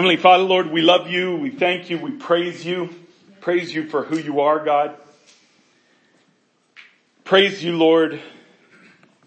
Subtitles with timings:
[0.00, 1.36] Heavenly Father, Lord, we love you.
[1.36, 1.98] We thank you.
[1.98, 2.88] We praise you.
[3.42, 4.96] Praise you for who you are, God.
[7.22, 8.18] Praise you, Lord,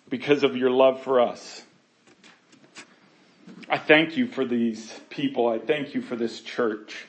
[0.09, 1.61] because of your love for us.
[3.69, 5.47] I thank you for these people.
[5.47, 7.05] I thank you for this church.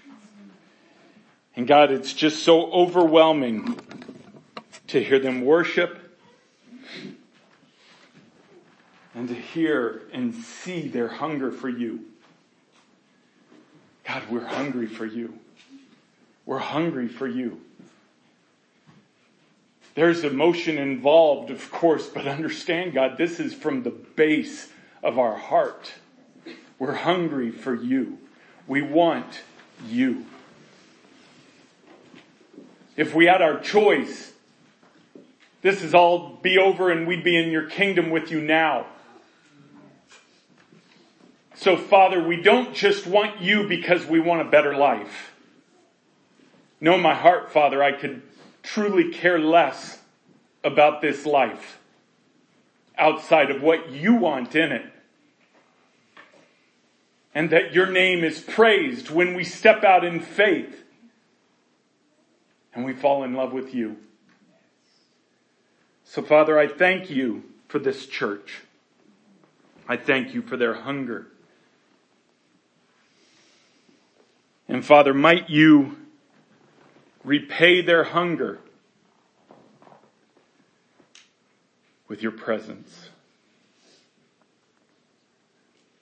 [1.57, 3.81] And God, it's just so overwhelming
[4.89, 6.19] to hear them worship
[9.15, 12.05] and to hear and see their hunger for you.
[14.07, 15.39] God, we're hungry for you.
[16.47, 17.61] We're hungry for you.
[19.95, 24.69] There's emotion involved, of course, but understand, God, this is from the base
[25.03, 25.93] of our heart.
[26.79, 28.19] We're hungry for you.
[28.67, 29.43] We want
[29.87, 30.27] you.
[32.97, 34.33] If we had our choice,
[35.63, 38.87] this is all be over and we'd be in your kingdom with you now.
[41.55, 45.33] So Father, we don't just want you because we want a better life.
[46.81, 48.23] No, in my heart, Father, I could
[48.63, 49.99] truly care less
[50.65, 51.79] about this life
[52.99, 54.87] outside of what you want in it.
[57.35, 60.85] And that your name is praised when we step out in faith
[62.73, 63.97] and we fall in love with you.
[66.05, 68.63] So Father, I thank you for this church.
[69.89, 71.29] I thank you for their hunger.
[74.69, 75.97] And Father, might you
[77.25, 78.61] repay their hunger
[82.09, 83.09] with your presence.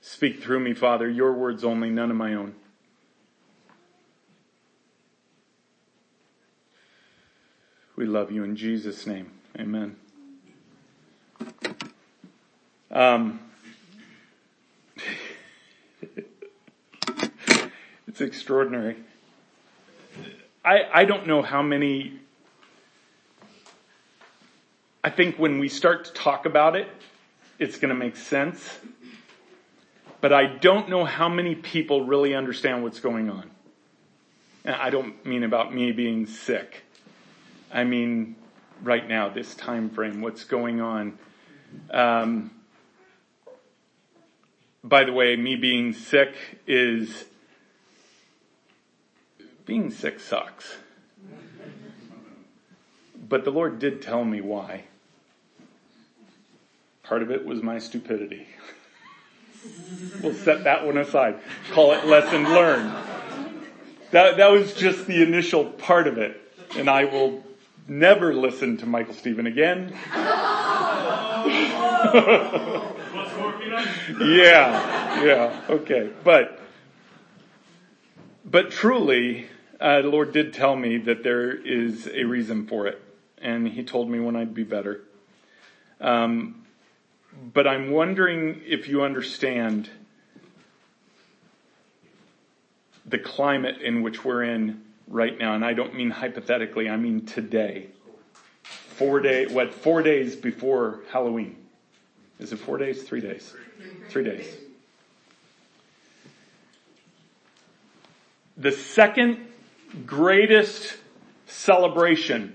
[0.01, 2.55] Speak through me, Father, your words only, none of my own.
[7.97, 9.31] We love you in Jesus' name.
[9.59, 9.97] Amen.
[12.91, 13.41] Um,
[18.07, 18.97] it's extraordinary.
[20.65, 22.19] I, I don't know how many,
[25.03, 26.89] I think when we start to talk about it,
[27.59, 28.79] it's going to make sense.
[30.21, 33.51] But I don't know how many people really understand what's going on.
[34.65, 36.85] And I don't mean about me being sick.
[37.73, 38.37] I mean
[38.83, 41.19] right now, this time frame, what's going on.
[41.91, 42.51] Um,
[44.85, 46.35] by the way, me being sick
[46.67, 47.25] is
[49.65, 50.77] being sick sucks.
[53.29, 54.85] But the Lord did tell me why.
[57.03, 58.47] Part of it was my stupidity.
[60.23, 61.39] we'll set that one aside.
[61.73, 62.93] Call it lesson learned.
[64.11, 66.39] That, that was just the initial part of it.
[66.77, 67.43] And I will
[67.89, 69.95] never listen to Michael Stephen again.
[74.21, 76.11] yeah, yeah, okay.
[76.23, 76.61] But,
[78.45, 79.47] but truly,
[79.83, 83.03] uh, the Lord did tell me that there is a reason for it.
[83.39, 85.01] And He told me when I'd be better.
[86.01, 86.65] Um,
[87.53, 89.91] but I'm wondering if you understand
[93.07, 97.27] the climate in which we're in right now, and I don't mean hypothetically, I mean
[97.27, 97.89] today.
[98.63, 101.57] Four day, what, four days before Halloween.
[102.39, 103.03] Is it four days?
[103.03, 103.53] Three days?
[104.11, 104.47] Three days.
[108.57, 109.49] The second
[110.07, 110.97] greatest
[111.47, 112.55] celebration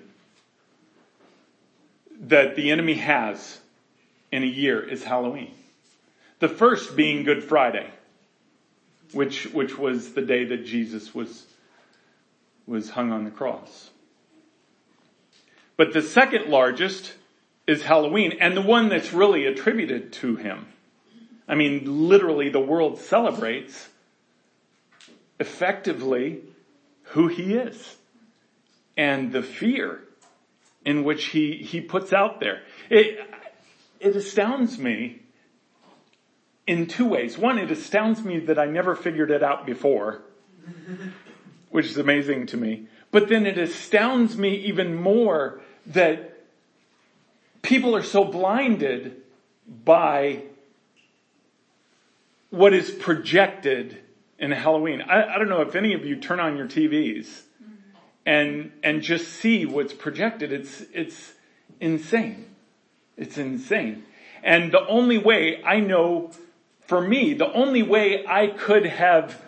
[2.22, 3.60] that the enemy has
[4.32, 5.54] in a year is Halloween.
[6.40, 7.90] The first being Good Friday,
[9.12, 11.46] which, which was the day that Jesus was
[12.68, 13.90] was hung on the cross.
[15.78, 17.14] But the second largest
[17.66, 20.68] is Halloween and the one that's really attributed to him.
[21.48, 23.88] I mean, literally the world celebrates
[25.40, 26.42] effectively
[27.10, 27.98] who he is
[28.96, 30.02] and the fear
[30.86, 32.62] in which he, he puts out there.
[32.90, 33.20] It,
[34.00, 35.22] it astounds me
[36.66, 37.38] in two ways.
[37.38, 40.22] One, it astounds me that I never figured it out before
[41.70, 42.88] which is amazing to me.
[43.12, 46.44] But then it astounds me even more that
[47.62, 49.22] people are so blinded
[49.86, 50.44] by
[52.50, 54.00] what is projected
[54.40, 55.02] in Halloween.
[55.02, 57.28] I, I, don't know if any of you turn on your TVs
[58.26, 60.52] and, and just see what's projected.
[60.52, 61.34] It's, it's
[61.80, 62.46] insane.
[63.16, 64.04] It's insane.
[64.44, 66.32] And the only way I know,
[66.82, 69.42] for me, the only way I could have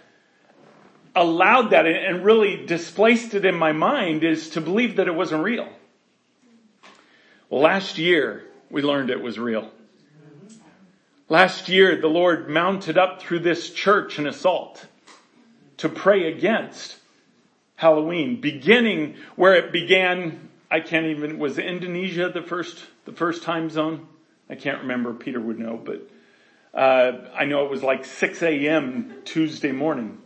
[1.16, 5.44] allowed that and really displaced it in my mind is to believe that it wasn't
[5.44, 5.68] real.
[7.50, 9.72] Well, last year we learned it was real.
[11.30, 14.86] Last year the Lord mounted up through this church an assault.
[15.78, 16.98] to pray against
[17.76, 20.50] Halloween, beginning where it began.
[20.70, 24.08] I can't even, was Indonesia the first, the first time zone?
[24.50, 25.14] I can't remember.
[25.14, 26.10] Peter would know, but,
[26.74, 29.22] uh, I know it was like 6 a.m.
[29.24, 30.18] Tuesday morning.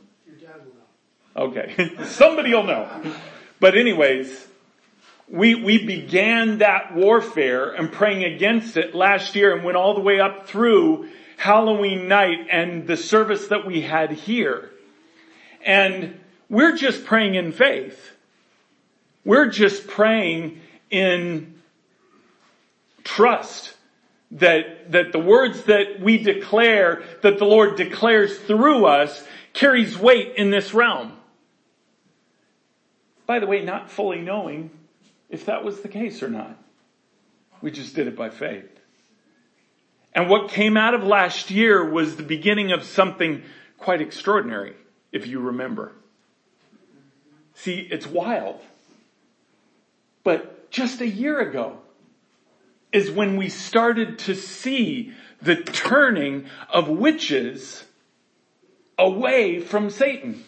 [1.35, 1.91] Okay.
[2.05, 2.89] Somebody will know.
[3.59, 4.47] But anyways,
[5.27, 10.01] we, we began that warfare and praying against it last year and went all the
[10.01, 14.69] way up through Halloween night and the service that we had here.
[15.65, 18.11] And we're just praying in faith.
[19.25, 21.61] We're just praying in
[23.03, 23.73] trust
[24.31, 30.35] that, that the words that we declare, that the Lord declares through us carries weight
[30.35, 31.13] in this realm.
[33.25, 34.71] By the way, not fully knowing
[35.33, 36.55] if that was the case or not.
[37.59, 38.69] We just did it by faith.
[40.13, 43.41] And what came out of last year was the beginning of something
[43.79, 44.75] quite extraordinary,
[45.11, 45.91] if you remember.
[47.55, 48.61] See, it's wild.
[50.23, 51.79] But just a year ago
[52.91, 57.83] is when we started to see the turning of witches
[58.99, 60.43] away from Satan.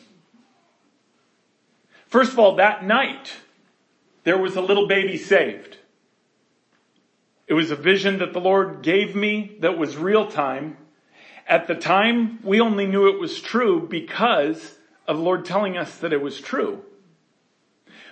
[2.05, 3.31] First of all, that night,
[4.25, 5.77] there was a little baby saved.
[7.47, 10.77] It was a vision that the Lord gave me that was real time.
[11.47, 14.75] At the time, we only knew it was true because
[15.07, 16.83] of the Lord telling us that it was true.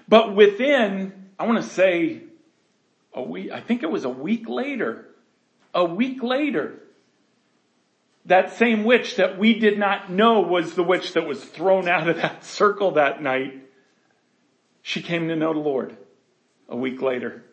[0.08, 2.22] But within, I want to say,
[3.16, 5.08] a week, I think it was a week later,
[5.74, 6.76] a week later,
[8.26, 12.08] that same witch that we did not know was the witch that was thrown out
[12.08, 13.68] of that circle that night,
[14.84, 15.98] she came to know the Lord
[16.70, 17.44] a week later.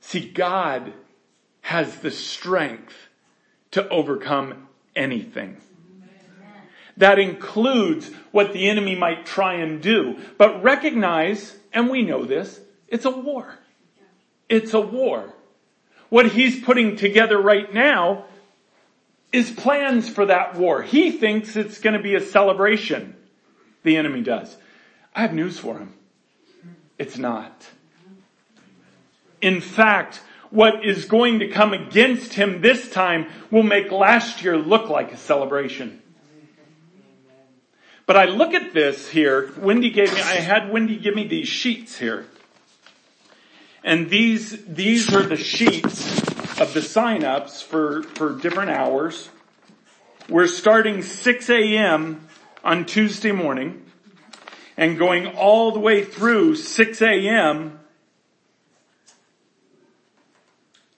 [0.00, 0.92] See, God
[1.62, 2.94] has the strength
[3.72, 5.56] to overcome anything.
[6.96, 10.18] That includes what the enemy might try and do.
[10.38, 13.58] But recognize, and we know this, it's a war.
[14.48, 15.34] It's a war.
[16.08, 18.26] What he's putting together right now
[19.32, 20.82] is plans for that war.
[20.82, 23.16] He thinks it's going to be a celebration.
[23.82, 24.56] The enemy does.
[25.16, 25.94] I have news for him.
[26.98, 27.66] It's not.
[29.40, 30.20] In fact,
[30.50, 35.12] what is going to come against him this time will make last year look like
[35.12, 36.02] a celebration.
[38.04, 39.52] But I look at this here.
[39.56, 42.26] Wendy gave me, I had Wendy give me these sheets here.
[43.82, 46.20] And these, these are the sheets
[46.60, 49.30] of the sign-ups for, for different hours.
[50.28, 52.28] We're starting 6 a.m.
[52.62, 53.85] on Tuesday morning
[54.76, 57.80] and going all the way through 6 a.m.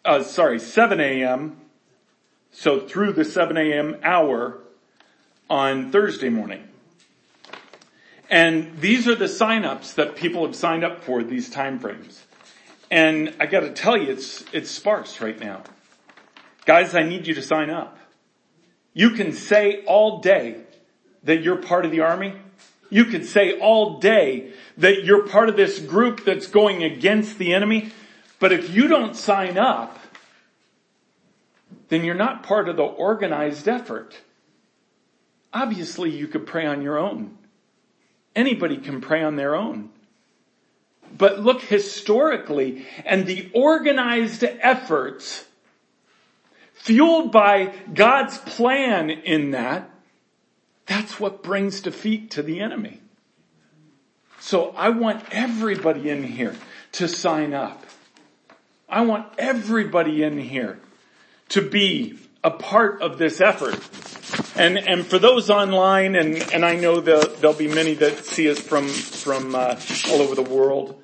[0.05, 1.57] Uh, sorry, 7 a.m.
[2.51, 3.97] So through the 7 a.m.
[4.03, 4.59] hour
[5.49, 6.65] on Thursday morning.
[8.31, 12.25] And these are the signups that people have signed up for these time frames.
[12.91, 15.63] And I gotta tell you, it's, it's sparse right now.
[16.67, 17.99] Guys, I need you to sign up.
[18.93, 20.63] You can say all day
[21.23, 22.35] that you're part of the army.
[22.91, 27.53] You could say all day that you're part of this group that's going against the
[27.53, 27.93] enemy.
[28.39, 29.99] But if you don't sign up,
[31.89, 34.17] then you're not part of the organized effort.
[35.53, 37.37] Obviously you could pray on your own.
[38.37, 39.91] Anybody can pray on their own.
[41.17, 45.45] But look historically and the organized efforts
[46.75, 49.91] fueled by God's plan in that,
[50.89, 53.01] that's what brings defeat to the enemy.
[54.41, 56.57] So I want everybody in here
[56.93, 57.85] to sign up.
[58.89, 60.81] I want everybody in here
[61.51, 63.79] to be a part of this effort.
[64.57, 68.51] And, and for those online, and, and I know that there'll be many that see
[68.51, 69.79] us from, from uh,
[70.09, 71.03] all over the world.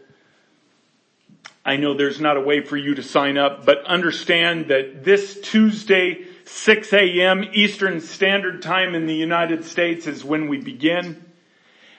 [1.64, 5.40] I know there's not a way for you to sign up, but understand that this
[5.40, 7.44] Tuesday, 6 a.m.
[7.52, 11.24] Eastern Standard Time in the United States is when we begin.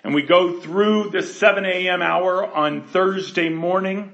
[0.03, 2.01] And we go through the 7 a.m.
[2.01, 4.13] hour on Thursday morning,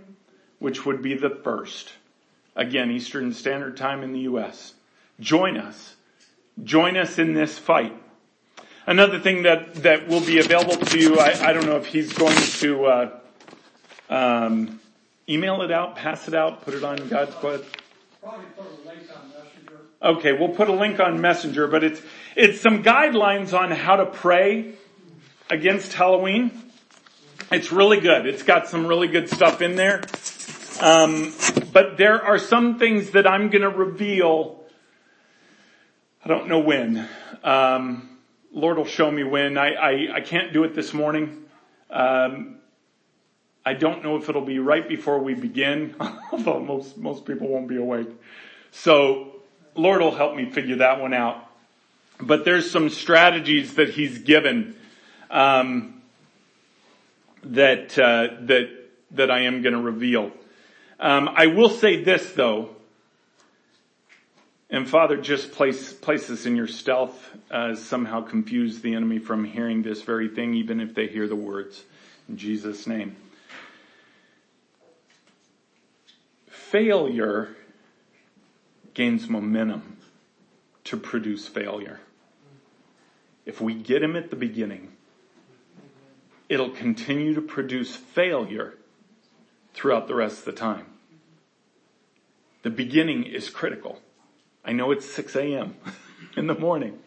[0.60, 1.92] which would be the first.
[2.56, 4.74] Again, Eastern Standard Time in the U.S.
[5.20, 5.96] Join us.
[6.64, 7.94] Join us in this fight.
[8.88, 12.14] Another thing that, that will be available to you, I, I don't know if he's
[12.14, 13.20] going to uh,
[14.10, 14.80] um,
[15.28, 17.36] email it out, pass it out, put it on God's
[18.22, 18.46] Probably
[20.04, 22.02] Okay, we'll put a link on Messenger, but it's
[22.36, 24.74] it's some guidelines on how to pray
[25.50, 26.52] against Halloween.
[27.52, 28.26] It's really good.
[28.26, 30.02] It's got some really good stuff in there.
[30.80, 31.34] Um,
[31.72, 34.62] but there are some things that I'm going to reveal
[36.24, 37.08] I don't know when.
[37.44, 38.18] Um,
[38.52, 39.58] Lord will show me when.
[39.58, 41.46] I, I, I can't do it this morning.
[41.90, 42.58] Um,
[43.66, 45.96] I don't know if it'll be right before we begin,
[46.32, 48.10] although most, most people won't be awake.
[48.70, 49.31] So
[49.76, 51.48] Lord will help me figure that one out.
[52.20, 54.76] But there's some strategies that he's given,
[55.30, 56.02] um,
[57.44, 58.70] that, uh, that,
[59.12, 60.32] that I am going to reveal.
[61.00, 62.76] Um, I will say this though,
[64.70, 69.44] and Father, just place, place this in your stealth, uh, somehow confuse the enemy from
[69.44, 71.84] hearing this very thing, even if they hear the words.
[72.30, 73.16] In Jesus' name.
[76.48, 77.50] Failure
[78.94, 79.98] gains momentum
[80.86, 82.00] to produce failure.
[83.46, 84.94] If we get him at the beginning,
[86.50, 88.76] it'll continue to produce failure
[89.74, 90.86] throughout the rest of the time.
[92.64, 94.02] The beginning is critical.
[94.64, 95.76] I know it's 6 a.m.
[96.38, 97.00] in the morning,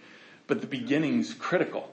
[0.46, 1.90] but the beginning's critical.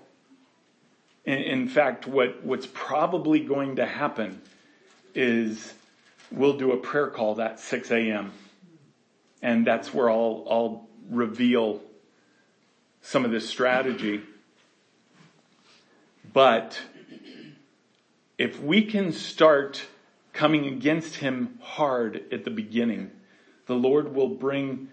[1.23, 4.41] In, fact, what, what's probably going to happen
[5.13, 5.73] is
[6.31, 8.31] we'll do a prayer call that 6 a.m.
[9.41, 11.81] And that's where I'll, I'll reveal
[13.01, 14.21] some of this strategy.
[16.33, 16.79] But
[18.37, 19.85] if we can start
[20.33, 23.11] coming against him hard at the beginning,
[23.65, 24.89] the Lord will bring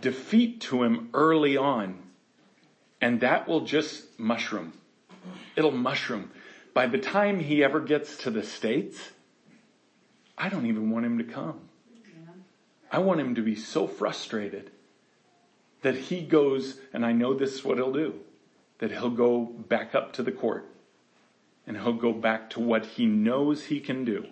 [0.00, 1.98] defeat to him early on.
[3.00, 4.72] And that will just mushroom.
[5.56, 6.30] It'll mushroom.
[6.74, 9.10] By the time he ever gets to the States,
[10.36, 11.67] I don't even want him to come.
[12.90, 14.70] I want him to be so frustrated
[15.82, 18.20] that he goes, and I know this is what he'll do,
[18.78, 20.66] that he'll go back up to the court
[21.66, 24.26] and he'll go back to what he knows he can do.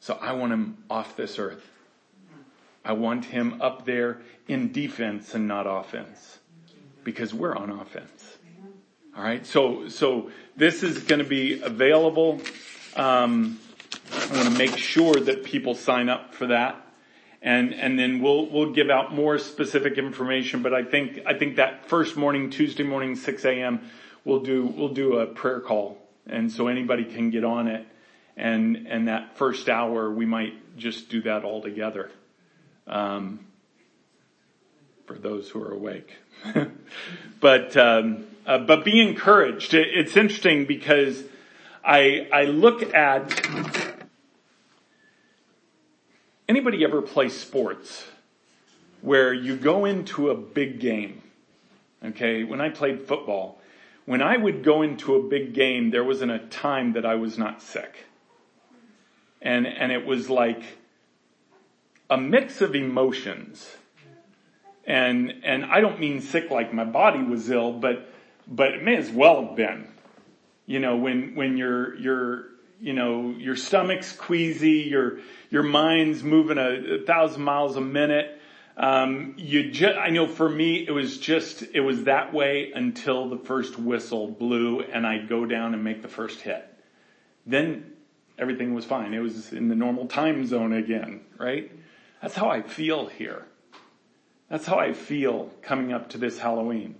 [0.00, 1.70] So I want him off this earth.
[2.84, 6.38] I want him up there in defense and not offense
[7.04, 8.38] because we're on offense.
[9.16, 9.46] All right.
[9.46, 12.40] So, so this is going to be available.
[12.96, 13.60] Um,
[14.12, 16.83] I want to make sure that people sign up for that.
[17.44, 21.56] And, and then we'll, we'll give out more specific information, but I think, I think
[21.56, 23.90] that first morning, Tuesday morning, 6 a.m.,
[24.24, 25.98] we'll do, we'll do a prayer call.
[26.26, 27.86] And so anybody can get on it.
[28.34, 32.10] And, and that first hour, we might just do that all together
[32.86, 33.40] um,
[35.06, 36.16] for those who are awake.
[37.40, 39.74] but um, uh, but be encouraged.
[39.74, 41.22] It, it's interesting because
[41.84, 43.73] I I look at
[46.66, 48.06] anybody ever play sports
[49.02, 51.20] where you go into a big game.
[52.02, 53.60] Okay, when I played football,
[54.06, 57.36] when I would go into a big game, there wasn't a time that I was
[57.36, 58.06] not sick.
[59.42, 60.62] And, and it was like,
[62.08, 63.76] a mix of emotions.
[64.86, 68.10] And, and I don't mean sick like my body was ill, but,
[68.46, 69.88] but it may as well have been.
[70.64, 72.46] You know, when, when your, your,
[72.80, 75.18] you know, your stomach's queasy, your,
[75.50, 78.40] your mind's moving a, a thousand miles a minute.
[78.76, 83.28] Um, you just, I know for me, it was just, it was that way until
[83.28, 86.68] the first whistle blew and I'd go down and make the first hit.
[87.46, 87.92] Then
[88.38, 89.14] everything was fine.
[89.14, 91.70] It was in the normal time zone again, right?
[92.20, 93.46] That's how I feel here.
[94.48, 96.96] That's how I feel coming up to this Halloween.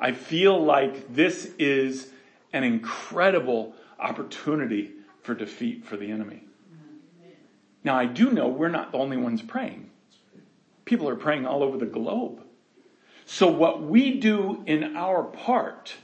[0.00, 2.10] I feel like this is
[2.52, 6.42] an incredible opportunity for defeat for the enemy.
[7.82, 9.90] Now I do know we're not the only ones praying.
[10.84, 12.42] People are praying all over the globe.
[13.26, 15.94] So what we do in our part,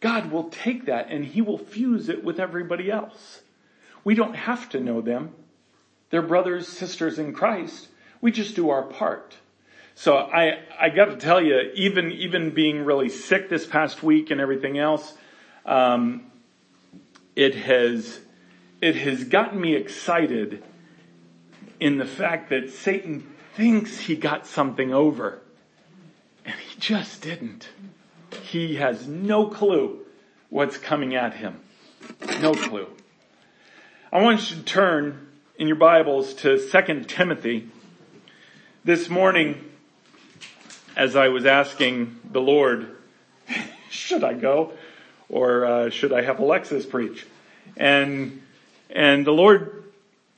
[0.00, 3.42] God will take that and He will fuse it with everybody else.
[4.04, 5.34] We don't have to know them.
[6.10, 7.88] They're brothers, sisters in Christ.
[8.20, 9.36] We just do our part.
[9.94, 14.30] So I, I got to tell you, even, even being really sick this past week
[14.30, 15.14] and everything else,
[15.66, 16.31] um,
[17.34, 18.20] it has,
[18.80, 20.62] it has gotten me excited
[21.80, 25.40] in the fact that Satan thinks he got something over
[26.44, 27.68] and he just didn't.
[28.42, 30.00] He has no clue
[30.48, 31.60] what's coming at him.
[32.40, 32.88] No clue.
[34.12, 37.68] I want you to turn in your Bibles to 2 Timothy
[38.84, 39.70] this morning,
[40.96, 42.96] as I was asking the Lord,
[43.90, 44.72] should I go
[45.32, 47.26] or uh, should I have Alexis preach?
[47.76, 48.42] And
[48.90, 49.84] and the Lord,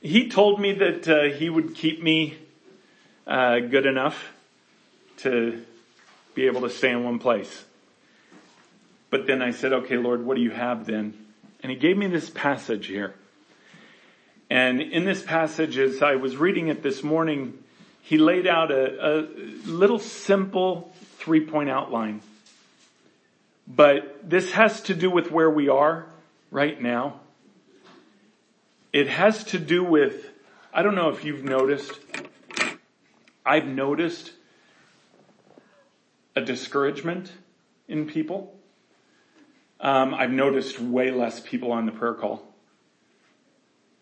[0.01, 2.37] He told me that uh, He would keep me
[3.27, 4.31] uh, good enough
[5.17, 5.63] to
[6.33, 7.63] be able to stay in one place.
[9.09, 11.13] But then I said, okay, Lord, what do you have then?
[11.61, 13.13] And He gave me this passage here.
[14.49, 17.57] And in this passage, as I was reading it this morning,
[18.01, 19.21] he laid out a, a
[19.65, 22.21] little simple three point outline.
[23.67, 26.07] But this has to do with where we are
[26.51, 27.19] right now.
[28.93, 30.29] It has to do with,
[30.73, 31.99] I don't know if you've noticed,
[33.45, 34.31] I've noticed
[36.35, 37.31] a discouragement
[37.87, 38.53] in people.
[39.79, 42.53] Um, I've noticed way less people on the prayer call.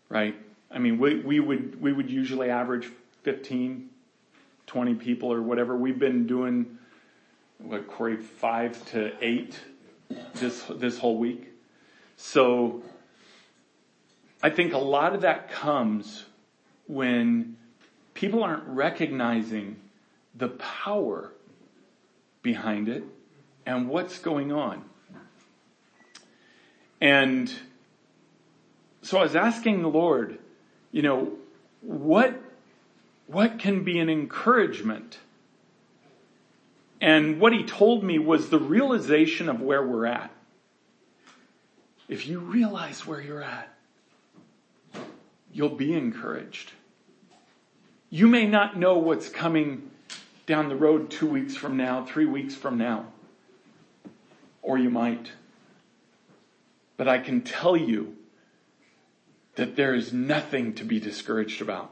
[0.09, 0.35] Right?
[0.69, 2.89] I mean, we, we would, we would usually average
[3.23, 3.89] 15,
[4.67, 5.75] 20 people or whatever.
[5.75, 6.77] We've been doing,
[7.63, 9.57] what, Corey, five to eight
[10.35, 11.47] this, this whole week.
[12.17, 12.83] So
[14.41, 16.25] I think a lot of that comes
[16.87, 17.57] when
[18.13, 19.77] people aren't recognizing
[20.35, 21.31] the power
[22.41, 23.03] behind it
[23.65, 24.83] and what's going on.
[26.99, 27.51] And
[29.01, 30.39] so I was asking the Lord,
[30.91, 31.31] you know,
[31.81, 32.39] what,
[33.27, 35.17] what can be an encouragement?
[37.03, 40.31] And what he told me was the realization of where we're at.
[42.07, 43.67] If you realize where you're at,
[45.51, 46.71] you'll be encouraged.
[48.09, 49.91] You may not know what's coming
[50.45, 53.07] down the road two weeks from now, three weeks from now.
[54.61, 55.29] Or you might.
[56.95, 58.15] But I can tell you
[59.55, 61.91] that there is nothing to be discouraged about.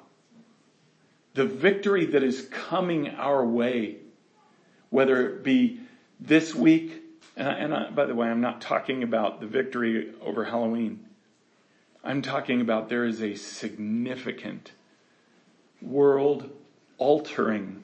[1.34, 3.98] The victory that is coming our way,
[4.92, 5.80] whether it be
[6.20, 7.02] this week,
[7.36, 11.08] and, I, by the way, I'm not talking about the victory over Halloween.
[12.04, 14.74] I'm talking about there is a significant
[15.82, 16.52] world
[17.00, 17.84] altering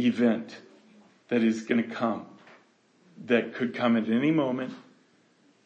[0.00, 0.56] event
[1.28, 2.26] that is going to come
[3.26, 4.74] that could come at any moment.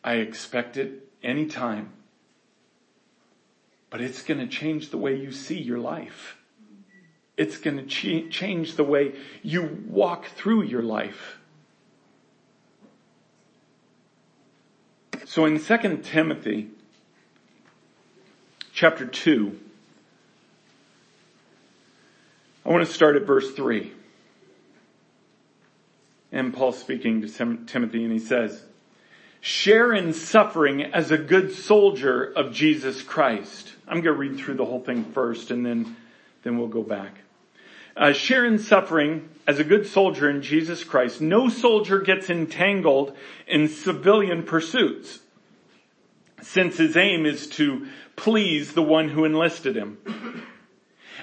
[0.03, 1.91] I expect it anytime.
[3.91, 6.37] But it's going to change the way you see your life.
[7.37, 11.39] It's going to ch- change the way you walk through your life.
[15.27, 16.69] So in 2 Timothy
[18.73, 19.59] chapter 2,
[22.65, 23.93] I want to start at verse 3.
[26.31, 28.63] And Paul's speaking to Tim- Timothy and he says,
[29.41, 33.73] share in suffering as a good soldier of Jesus Christ.
[33.87, 35.97] I'm going to read through the whole thing first and then,
[36.45, 37.19] then we'll go back.
[37.97, 41.21] Uh, share in suffering as a good soldier in Jesus Christ.
[41.21, 45.21] No soldier gets entangled in civilian pursuits
[46.43, 49.99] since his aim is to please the one who enlisted him.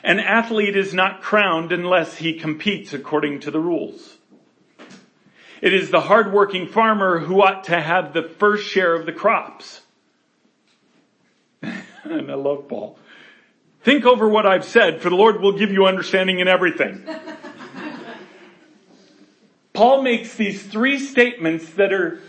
[0.03, 4.17] An athlete is not crowned unless he competes according to the rules.
[5.61, 9.81] It is the hardworking farmer who ought to have the first share of the crops.
[11.61, 12.97] and I love Paul.
[13.83, 17.03] Think over what I've said, for the Lord will give you understanding in everything.
[19.73, 22.19] Paul makes these three statements that are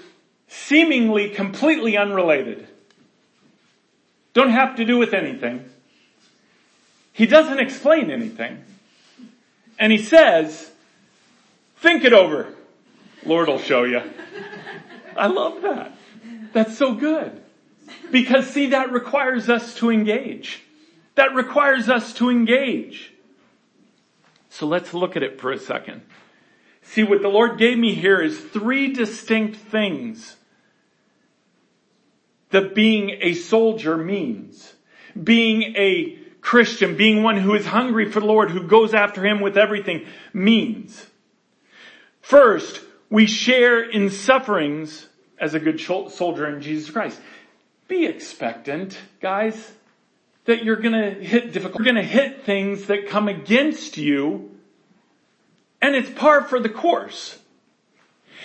[0.49, 2.67] seemingly completely unrelated.
[4.33, 5.69] Don't have to do with anything.
[7.13, 8.65] He doesn't explain anything.
[9.79, 10.71] And he says,
[11.77, 12.47] think it over.
[13.27, 14.01] Lord will show you.
[15.17, 15.93] I love that.
[16.53, 17.43] That's so good.
[18.11, 20.63] Because see, that requires us to engage.
[21.15, 23.13] That requires us to engage.
[24.49, 26.03] So let's look at it for a second.
[26.83, 30.37] See, what the Lord gave me here is three distinct things
[32.51, 34.75] that being a soldier means.
[35.21, 39.41] Being a Christian, being one who is hungry for the Lord, who goes after Him
[39.41, 41.07] with everything means.
[42.21, 45.07] First, we share in sufferings
[45.39, 47.21] as a good soldier in Jesus Christ.
[47.89, 49.73] Be expectant, guys,
[50.45, 54.51] that you're gonna hit difficult, you're gonna hit things that come against you,
[55.81, 57.39] and it's par for the course.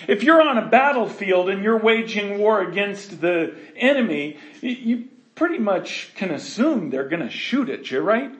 [0.06, 6.12] If you're on a battlefield and you're waging war against the enemy, you pretty much
[6.14, 8.30] can assume they're gonna shoot at you, right?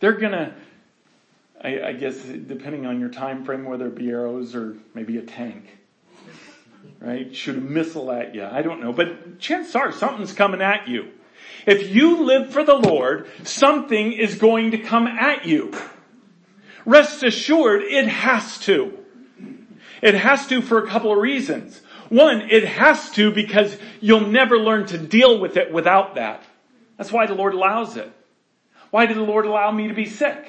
[0.00, 0.54] They're gonna,
[1.62, 5.22] I, I guess depending on your time frame, whether it be arrows or maybe a
[5.22, 5.78] tank,
[6.98, 7.34] right?
[7.34, 8.44] Shoot a missile at you.
[8.44, 11.12] I don't know, but chances are something's coming at you.
[11.66, 15.72] If you live for the Lord, something is going to come at you.
[16.84, 18.98] Rest assured, it has to.
[20.02, 21.80] It has to for a couple of reasons.
[22.08, 26.42] One, it has to because you'll never learn to deal with it without that.
[26.96, 28.10] That's why the Lord allows it.
[28.90, 30.44] Why did the Lord allow me to be sick?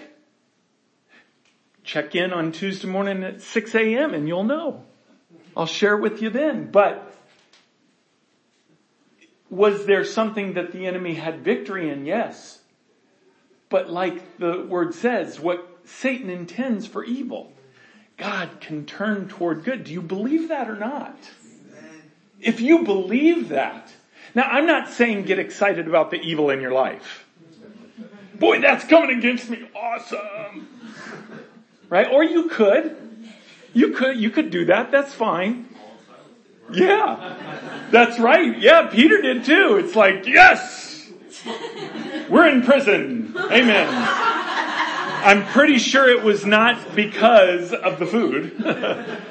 [1.83, 4.13] Check in on Tuesday morning at 6 a.m.
[4.13, 4.83] and you'll know.
[5.55, 6.71] I'll share with you then.
[6.71, 7.10] But
[9.51, 12.05] was there something that the enemy had victory in?
[12.05, 12.59] Yes.
[13.69, 17.51] But like the word says, what Satan intends for evil,
[18.17, 19.83] God can turn toward good.
[19.83, 21.17] Do you believe that or not?
[22.39, 23.91] If you believe that,
[24.33, 27.27] now I'm not saying get excited about the evil in your life.
[28.33, 29.67] Boy, that's coming against me.
[29.75, 30.67] Awesome.
[31.89, 32.07] Right?
[32.11, 32.95] Or you could.
[33.73, 34.91] You could, you could do that.
[34.91, 35.67] That's fine.
[36.73, 37.87] Yeah.
[37.91, 38.57] That's right.
[38.59, 39.81] Yeah, Peter did too.
[39.83, 41.11] It's like, yes!
[42.29, 43.35] We're in prison.
[43.37, 43.87] Amen.
[45.23, 48.53] I'm pretty sure it was not because of the food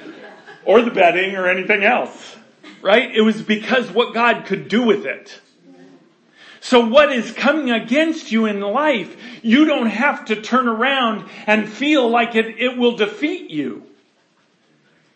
[0.64, 2.36] or the bedding or anything else.
[2.82, 3.14] Right?
[3.14, 5.40] It was because what God could do with it.
[6.60, 11.68] So what is coming against you in life, you don't have to turn around and
[11.68, 13.86] feel like it, it will defeat you.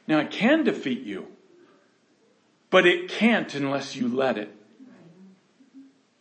[0.09, 1.29] Now it can defeat you,
[2.75, 4.53] but it can't unless you let it.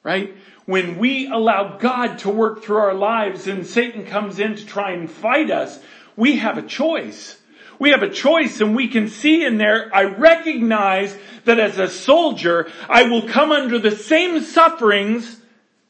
[0.03, 0.37] Right?
[0.67, 4.91] When we allow God to work through our lives and Satan comes in to try
[4.91, 5.79] and fight us,
[6.15, 7.39] we have a choice.
[7.79, 11.87] We have a choice and we can see in there, I recognize that as a
[11.87, 15.41] soldier, I will come under the same sufferings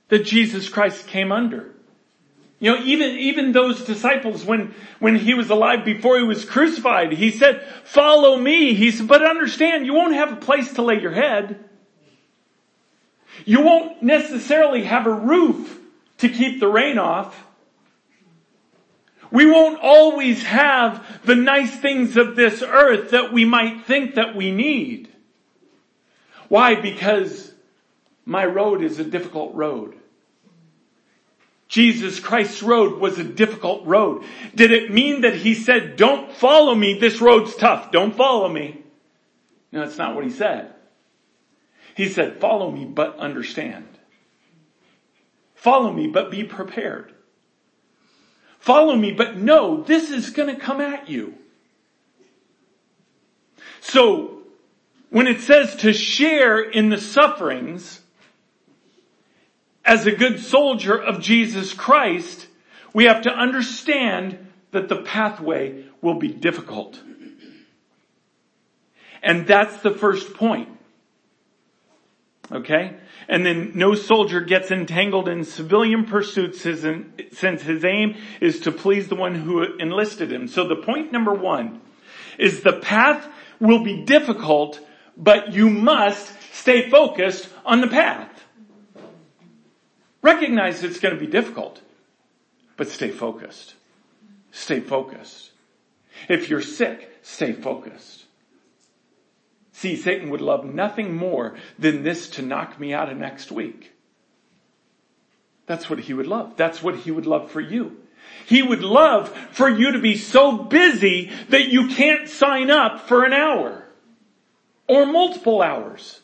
[0.07, 1.72] that Jesus Christ came under.
[2.63, 7.11] You know, even, even those disciples when, when he was alive before he was crucified,
[7.11, 8.73] he said, follow me.
[8.73, 11.61] He said, but understand, you won't have a place to lay your head.
[13.43, 15.77] You won't necessarily have a roof
[16.19, 17.37] to keep the rain off.
[19.29, 24.37] We won't always have the nice things of this earth that we might think that
[24.37, 25.09] we need.
[26.47, 26.75] Why?
[26.75, 27.53] Because
[28.23, 29.97] my road is a difficult road.
[31.73, 34.25] Jesus Christ's road was a difficult road.
[34.53, 38.83] Did it mean that he said, don't follow me, this road's tough, don't follow me?
[39.71, 40.71] No, that's not what he said.
[41.95, 43.87] He said, follow me, but understand.
[45.55, 47.11] Follow me, but be prepared.
[48.59, 51.33] Follow me, but know this is gonna come at you.
[53.81, 54.43] So,
[55.09, 58.02] when it says to share in the sufferings,
[59.85, 62.47] as a good soldier of Jesus Christ,
[62.93, 64.37] we have to understand
[64.71, 66.99] that the pathway will be difficult.
[69.21, 70.69] And that's the first point.
[72.51, 72.97] Okay?
[73.27, 79.07] And then no soldier gets entangled in civilian pursuits since his aim is to please
[79.07, 80.47] the one who enlisted him.
[80.47, 81.81] So the point number one
[82.37, 83.27] is the path
[83.59, 84.79] will be difficult,
[85.15, 88.29] but you must stay focused on the path.
[90.23, 91.81] Recognize it's going to be difficult,
[92.77, 93.75] but stay focused.
[94.51, 95.51] Stay focused.
[96.29, 98.25] If you're sick, stay focused.
[99.73, 103.91] See, Satan would love nothing more than this to knock me out of next week.
[105.65, 106.55] That's what he would love.
[106.55, 107.97] That's what he would love for you.
[108.45, 113.25] He would love for you to be so busy that you can't sign up for
[113.25, 113.83] an hour
[114.87, 116.21] or multiple hours.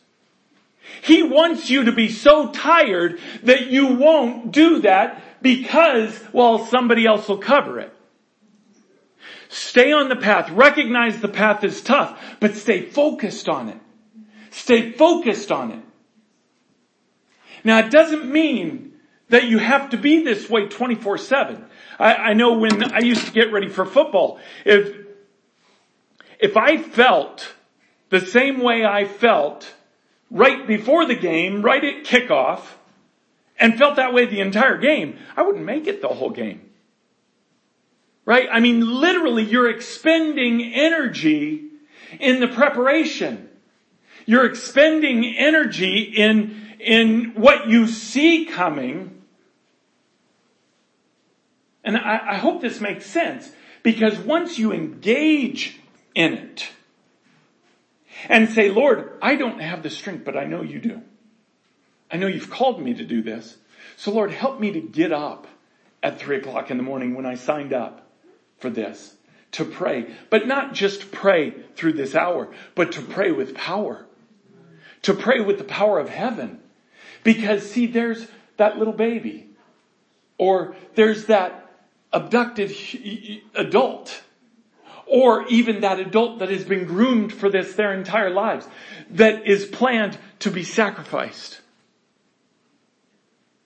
[1.01, 7.05] He wants you to be so tired that you won't do that because, well, somebody
[7.05, 7.93] else will cover it.
[9.49, 10.49] Stay on the path.
[10.51, 13.79] Recognize the path is tough, but stay focused on it.
[14.51, 15.83] Stay focused on it.
[17.63, 18.93] Now it doesn't mean
[19.29, 21.63] that you have to be this way 24-7.
[21.97, 24.95] I, I know when I used to get ready for football, if,
[26.39, 27.53] if I felt
[28.09, 29.71] the same way I felt
[30.31, 32.61] right before the game, right at kickoff,
[33.57, 36.69] and felt that way the entire game, I wouldn't make it the whole game.
[38.25, 38.47] Right?
[38.51, 41.65] I mean, literally, you're expending energy
[42.19, 43.49] in the preparation.
[44.25, 49.23] You're expending energy in, in what you see coming.
[51.83, 55.79] And I, I hope this makes sense because once you engage
[56.13, 56.69] in it
[58.27, 61.01] and say, Lord, I don't have the strength, but I know you do.
[62.11, 63.57] I know you've called me to do this.
[63.95, 65.47] So Lord, help me to get up
[66.01, 68.07] at three o'clock in the morning when I signed up
[68.57, 69.15] for this.
[69.53, 70.13] To pray.
[70.29, 74.05] But not just pray through this hour, but to pray with power.
[75.03, 76.59] To pray with the power of heaven.
[77.23, 78.27] Because see, there's
[78.57, 79.47] that little baby.
[80.37, 81.67] Or there's that
[82.13, 82.71] abducted
[83.55, 84.21] adult.
[85.09, 88.67] Or even that adult that has been groomed for this their entire lives.
[89.09, 91.61] That is planned to be sacrificed.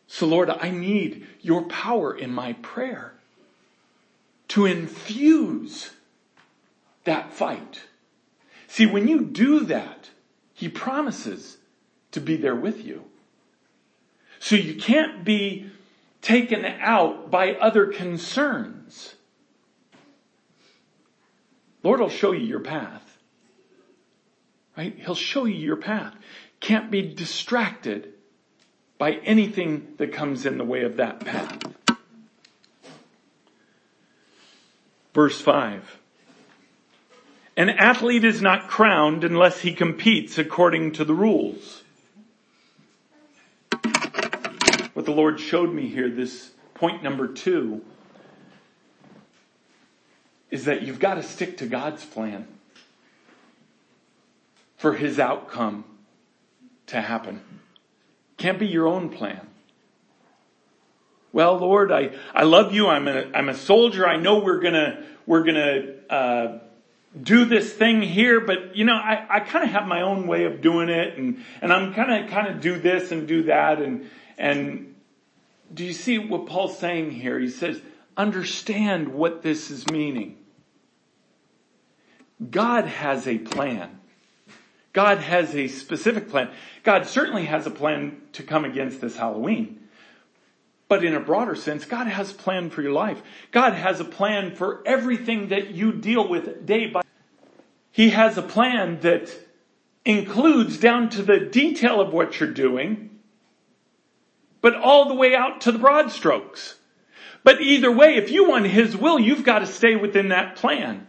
[0.08, 3.14] So Lord, I need your power in my prayer
[4.50, 5.92] to infuse
[7.04, 7.82] that fight.
[8.68, 10.10] See, when you do that,
[10.54, 11.58] he promises
[12.12, 13.04] to be there with you.
[14.40, 15.72] So you can't be
[16.22, 19.16] taken out by other concerns.
[21.84, 23.18] Lord will show you your path.
[24.78, 24.98] Right?
[24.98, 26.16] He'll show you your path.
[26.60, 28.14] Can't be distracted
[28.98, 31.62] by anything that comes in the way of that path.
[35.14, 36.00] Verse 5.
[37.56, 41.84] An athlete is not crowned unless he competes according to the rules.
[44.94, 47.84] What the Lord showed me here, this point number two,
[50.54, 52.48] is that you've got to stick to God's plan
[54.78, 55.84] for his outcome
[56.86, 57.42] to happen.
[58.38, 59.48] Can't be your own plan.
[61.32, 62.88] Well, Lord, I, I love you.
[62.88, 64.08] I'm a, I'm a soldier.
[64.08, 66.60] I know we're gonna, we're gonna, uh,
[67.20, 70.44] do this thing here, but you know, I, I kind of have my own way
[70.44, 73.82] of doing it and, and I'm kind of, kind of do this and do that
[73.82, 74.94] and, and
[75.74, 77.40] do you see what Paul's saying here?
[77.40, 77.82] He says,
[78.16, 80.38] understand what this is meaning.
[82.52, 84.00] God has a plan.
[84.94, 86.52] God has a specific plan.
[86.84, 89.80] God certainly has a plan to come against this Halloween.
[90.88, 93.22] But in a broader sense, God has a plan for your life.
[93.52, 97.08] God has a plan for everything that you deal with day by day.
[97.92, 99.32] He has a plan that
[100.06, 103.20] includes down to the detail of what you're doing,
[104.62, 106.76] but all the way out to the broad strokes.
[107.44, 111.08] But either way, if you want His will, you've got to stay within that plan.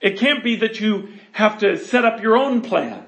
[0.00, 3.04] It can't be that you have to set up your own plan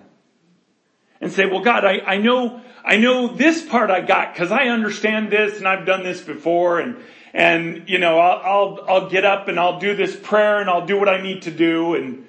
[1.20, 4.68] and say, well God, I, I know, I know this part I got because I
[4.68, 6.96] understand this and I've done this before and,
[7.34, 10.86] and you know, I'll, I'll, I'll get up and I'll do this prayer and I'll
[10.86, 12.26] do what I need to do and,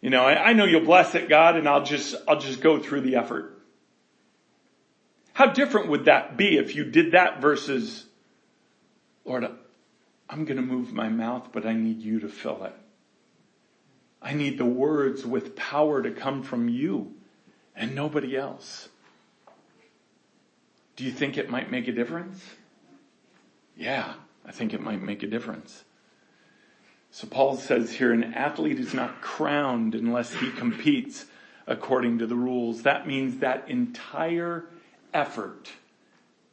[0.00, 2.78] you know, I, I know you'll bless it, God, and I'll just, I'll just go
[2.78, 3.58] through the effort.
[5.32, 8.04] How different would that be if you did that versus,
[9.24, 9.44] Lord,
[10.28, 12.74] I'm going to move my mouth, but I need you to fill it.
[14.20, 17.14] I need the words with power to come from you
[17.76, 18.88] and nobody else.
[20.96, 22.42] Do you think it might make a difference?
[23.76, 25.84] Yeah, I think it might make a difference.
[27.10, 31.24] So Paul says here, an athlete is not crowned unless he competes
[31.66, 32.82] according to the rules.
[32.82, 34.66] That means that entire
[35.14, 35.70] effort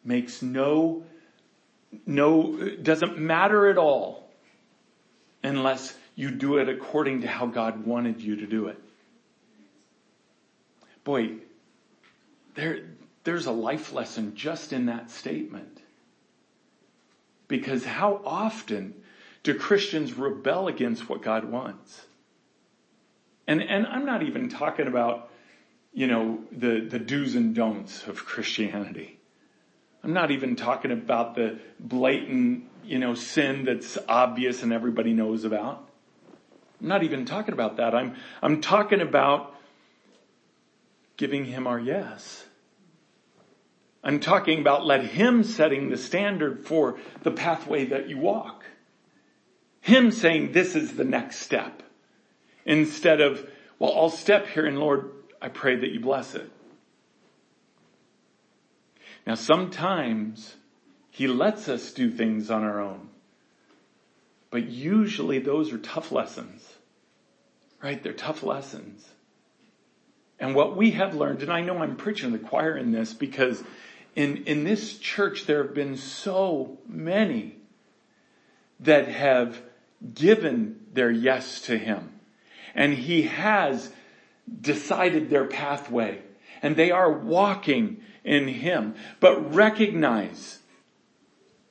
[0.04, 1.04] makes no,
[2.06, 4.30] no, doesn't matter at all
[5.44, 8.82] unless you do it according to how God wanted you to do it.
[11.04, 11.34] Boy,
[12.56, 12.80] there,
[13.26, 15.82] there's a life lesson just in that statement.
[17.48, 18.96] Because how often
[19.44, 22.06] do Christians rebel against what God wants?
[23.48, 25.30] And, and I'm not even talking about,
[25.94, 29.20] you know, the, the do's and don'ts of Christianity.
[30.04, 35.46] I'm not even talking about the blatant, you know, sin that's obvious and everybody knows
[35.46, 35.85] about.
[36.82, 37.96] I'm not even talking about that.
[37.96, 39.56] I'm, I'm talking about
[41.18, 42.46] giving him our yes.
[44.04, 48.66] I'm talking about let him setting the standard for the pathway that you walk.
[49.82, 51.82] Him saying this is the next step
[52.66, 53.48] instead of,
[53.80, 55.12] well, I'll step here and Lord,
[55.42, 56.52] I pray that you bless it.
[59.26, 60.56] Now sometimes
[61.10, 63.10] he lets us do things on our own.
[64.56, 66.66] But usually those are tough lessons.
[67.84, 68.02] Right?
[68.02, 69.06] They're tough lessons.
[70.40, 73.62] And what we have learned, and I know I'm preaching the choir in this because
[74.16, 77.58] in, in this church there have been so many
[78.80, 79.62] that have
[80.14, 82.18] given their yes to Him.
[82.74, 83.92] And He has
[84.62, 86.22] decided their pathway
[86.62, 88.96] and they are walking in Him.
[89.20, 90.60] But recognize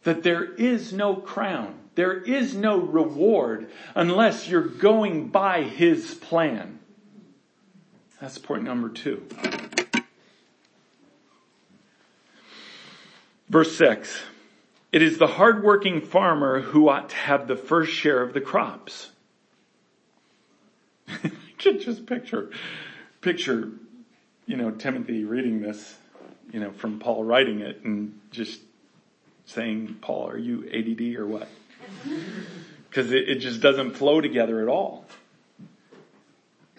[0.02, 1.80] that there is no crown.
[1.94, 6.80] There is no reward unless you're going by His plan.
[8.20, 9.26] That's point number two.
[13.48, 14.20] Verse six.
[14.90, 19.10] It is the hardworking farmer who ought to have the first share of the crops.
[21.58, 22.50] just picture,
[23.20, 23.70] picture,
[24.46, 25.96] you know, Timothy reading this,
[26.52, 28.60] you know, from Paul writing it and just
[29.46, 31.48] saying, Paul, are you ADD or what?
[32.88, 35.04] Because it, it just doesn't flow together at all.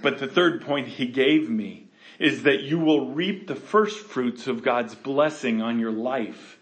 [0.02, 1.88] But the third point he gave me
[2.20, 6.58] is that you will reap the first fruits of God's blessing on your life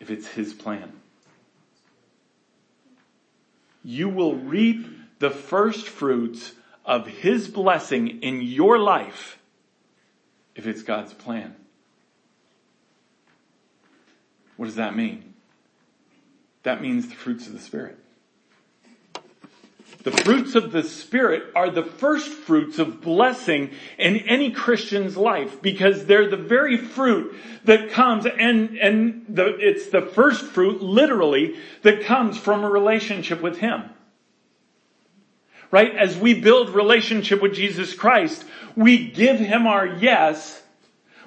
[0.00, 0.92] if it's his plan.
[3.84, 4.86] You will reap
[5.18, 6.52] the first fruits
[6.84, 9.38] of his blessing in your life
[10.54, 11.54] if it's God's plan.
[14.56, 15.27] What does that mean?
[16.62, 17.98] That means the fruits of the Spirit.
[20.04, 25.60] The fruits of the Spirit are the first fruits of blessing in any Christian's life
[25.60, 31.56] because they're the very fruit that comes and, and the, it's the first fruit literally
[31.82, 33.90] that comes from a relationship with Him.
[35.70, 35.94] Right?
[35.94, 38.44] As we build relationship with Jesus Christ,
[38.76, 40.62] we give Him our yes,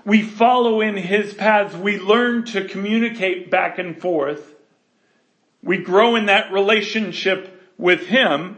[0.06, 4.56] we follow in His paths, we learn to communicate back and forth,
[5.63, 8.58] we grow in that relationship with Him,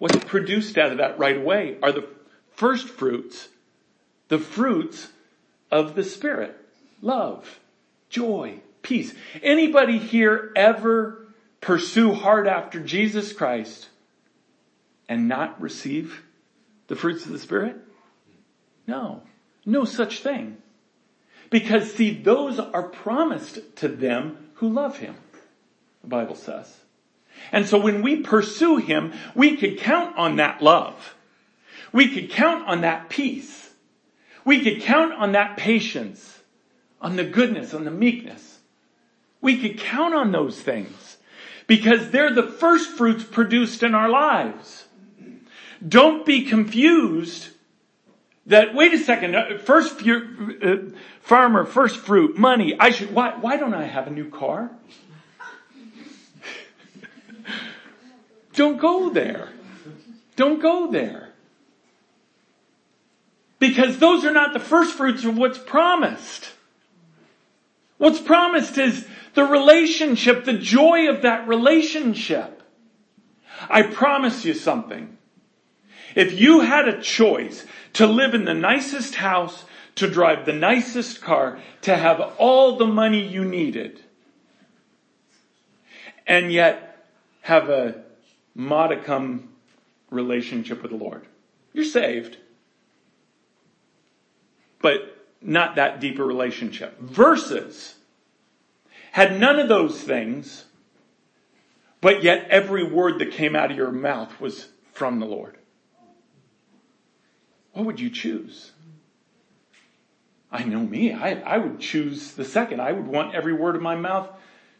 [0.00, 2.08] What's produced out of that right away are the
[2.52, 3.48] first fruits,
[4.28, 5.08] the fruits
[5.70, 6.56] of the Spirit.
[7.02, 7.60] Love,
[8.08, 9.12] joy, peace.
[9.42, 11.26] Anybody here ever
[11.60, 13.90] pursue hard after Jesus Christ
[15.06, 16.22] and not receive
[16.86, 17.76] the fruits of the Spirit?
[18.86, 19.20] No,
[19.66, 20.56] no such thing.
[21.50, 25.16] Because see, those are promised to them who love Him,
[26.10, 26.76] Bible says.
[27.52, 31.14] And so when we pursue Him, we could count on that love.
[31.92, 33.70] We could count on that peace.
[34.44, 36.40] We could count on that patience,
[37.00, 38.58] on the goodness, on the meekness.
[39.40, 41.16] We could count on those things
[41.66, 44.84] because they're the first fruits produced in our lives.
[45.86, 47.48] Don't be confused
[48.46, 50.76] that, wait a second, uh, first uh,
[51.20, 54.70] farmer, first fruit, money, I should, why, why don't I have a new car?
[58.60, 59.48] Don't go there.
[60.36, 61.30] Don't go there.
[63.58, 66.52] Because those are not the first fruits of what's promised.
[67.96, 72.62] What's promised is the relationship, the joy of that relationship.
[73.70, 75.16] I promise you something.
[76.14, 81.22] If you had a choice to live in the nicest house, to drive the nicest
[81.22, 84.02] car, to have all the money you needed,
[86.26, 87.06] and yet
[87.40, 88.09] have a
[88.54, 89.48] modicum
[90.10, 91.26] relationship with the Lord.
[91.72, 92.36] You're saved,
[94.80, 96.98] but not that deeper relationship.
[96.98, 97.94] Versus,
[99.12, 100.64] had none of those things,
[102.00, 105.56] but yet every word that came out of your mouth was from the Lord.
[107.72, 108.72] What would you choose?
[110.50, 111.12] I know me.
[111.12, 112.80] I, I would choose the second.
[112.80, 114.28] I would want every word of my mouth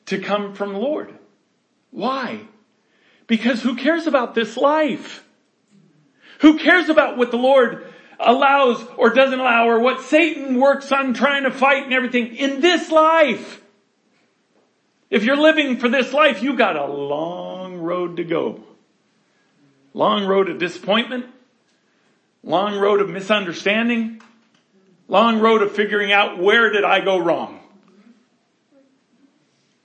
[0.07, 1.17] to come from the Lord.
[1.93, 2.41] Why?
[3.31, 5.23] Because who cares about this life?
[6.41, 7.87] Who cares about what the Lord
[8.19, 12.61] allows or doesn't allow or what Satan works on trying to fight and everything in
[12.61, 13.63] this life?
[15.11, 18.65] If you're living for this life, you got a long road to go.
[19.95, 21.27] Long road of disappointment,
[22.43, 24.21] long road of misunderstanding,
[25.07, 27.61] long road of figuring out where did I go wrong.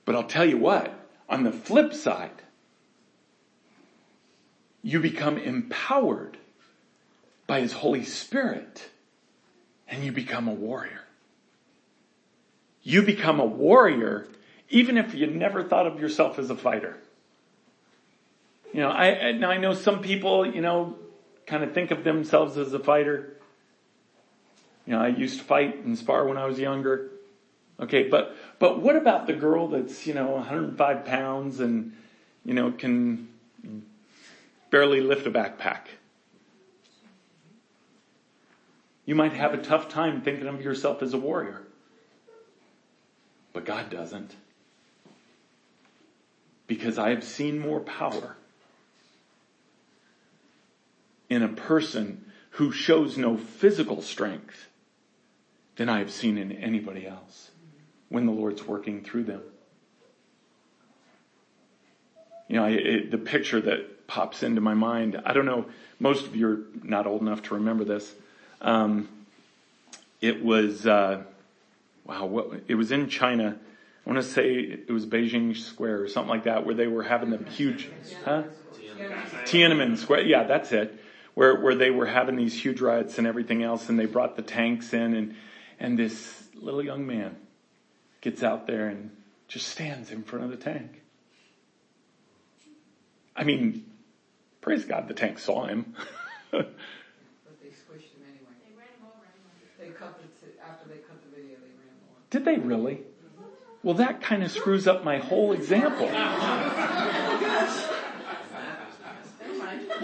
[0.04, 0.92] But I'll tell you what,
[1.28, 2.42] on the flip side,
[4.86, 6.36] you become empowered
[7.48, 8.88] by His Holy Spirit
[9.88, 11.00] and you become a warrior.
[12.84, 14.28] You become a warrior
[14.70, 16.96] even if you never thought of yourself as a fighter.
[18.72, 20.94] You know, I, now I know some people, you know,
[21.46, 23.36] kind of think of themselves as a fighter.
[24.86, 27.10] You know, I used to fight and spar when I was younger.
[27.80, 31.92] Okay, but, but what about the girl that's, you know, 105 pounds and,
[32.44, 33.26] you know, can
[34.70, 35.86] barely lift a backpack.
[39.04, 41.62] You might have a tough time thinking of yourself as a warrior.
[43.52, 44.34] But God doesn't.
[46.66, 48.36] Because I have seen more power
[51.30, 54.68] in a person who shows no physical strength
[55.76, 57.50] than I have seen in anybody else
[58.08, 59.42] when the Lord's working through them.
[62.48, 65.20] You know, it, the picture that pops into my mind.
[65.24, 65.66] I don't know,
[65.98, 68.14] most of you are not old enough to remember this.
[68.60, 69.08] Um,
[70.20, 71.22] it was, uh,
[72.04, 73.56] wow, what, it was in China.
[74.06, 77.02] I want to say it was Beijing Square or something like that, where they were
[77.02, 77.88] having the huge,
[78.24, 78.44] huh?
[79.44, 80.22] Tiananmen Square.
[80.22, 80.98] Yeah, that's it.
[81.34, 84.42] Where where they were having these huge riots and everything else, and they brought the
[84.42, 85.34] tanks in, and
[85.80, 87.36] and this little young man
[88.20, 89.10] gets out there and
[89.48, 91.02] just stands in front of the tank.
[93.34, 93.84] I mean,
[94.66, 95.94] Praise God the tank saw him.
[96.50, 96.74] but
[97.62, 98.50] they squished him anyway.
[98.66, 99.54] They ran him over anyway.
[99.78, 100.26] They cut the,
[100.60, 102.20] after they cut the video, they ran him over.
[102.30, 102.94] Did they really?
[102.94, 103.44] Mm-hmm.
[103.84, 106.08] Well, that kind of screws up my whole example.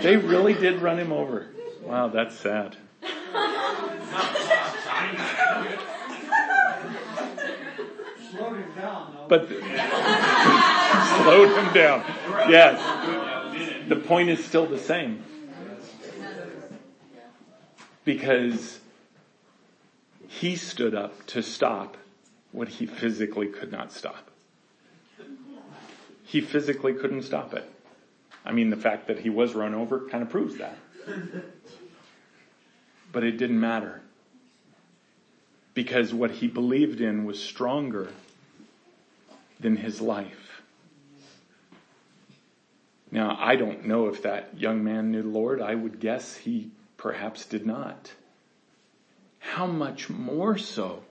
[0.01, 1.49] they really did run him over.
[1.83, 2.77] Wow, that's sad.
[8.31, 9.17] Slowed him down.
[9.29, 9.49] But
[11.25, 12.05] slowed him down.
[12.49, 13.32] Yes.
[13.89, 15.25] The point is still the same.
[18.05, 18.81] Because
[20.29, 21.97] he stood up to stop
[22.51, 24.31] what he physically could not stop.
[26.25, 27.69] He physically couldn't stop it.
[28.45, 30.77] I mean, the fact that he was run over kind of proves that.
[33.13, 34.01] But it didn't matter.
[35.75, 38.09] Because what he believed in was stronger
[39.61, 40.42] than his life.
[43.13, 45.61] Now, I don't know if that young man knew the Lord.
[45.61, 48.11] I would guess he perhaps did not.
[49.39, 51.05] How much more so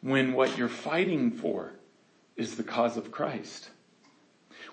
[0.00, 1.72] when what you're fighting for
[2.36, 3.68] is the cause of Christ?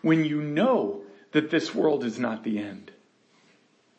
[0.01, 1.01] When you know
[1.33, 2.91] that this world is not the end.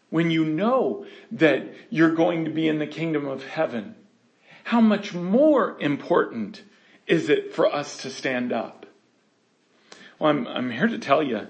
[0.08, 3.94] When you know that you're going to be in the kingdom of heaven.
[4.64, 6.62] How much more important
[7.06, 8.81] is it for us to stand up?
[10.22, 11.48] Well, I'm, I'm here to tell you,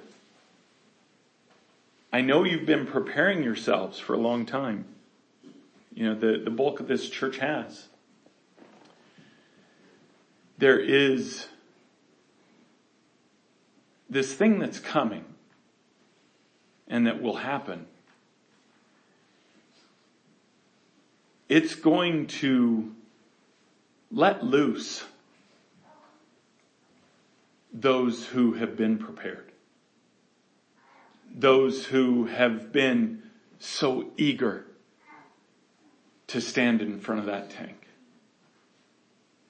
[2.11, 4.87] I know you've been preparing yourselves for a long time.
[5.93, 7.89] You know, the, the bulk of this church has.
[10.57, 11.49] There is
[14.09, 15.27] this thing that's coming
[16.89, 17.85] and that will happen.
[21.47, 22.91] It's going to
[24.11, 25.05] let loose
[27.73, 29.51] those who have been prepared.
[31.35, 33.23] Those who have been
[33.59, 34.67] so eager
[36.27, 37.87] to stand in front of that tank.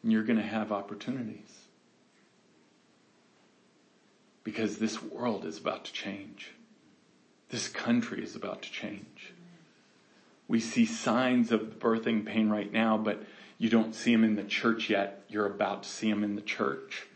[0.03, 1.39] And you're going to have opportunities.
[4.45, 6.51] Because this world is about to change.
[7.51, 9.33] This country is about to change.
[10.49, 13.23] We see signs of birthing pain right now, but
[13.59, 15.23] you don't see them in the church yet.
[15.29, 17.07] You're about to see them in the church.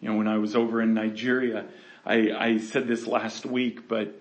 [0.00, 1.64] You know, when I was over in Nigeria,
[2.04, 4.14] I, I said this last week, but,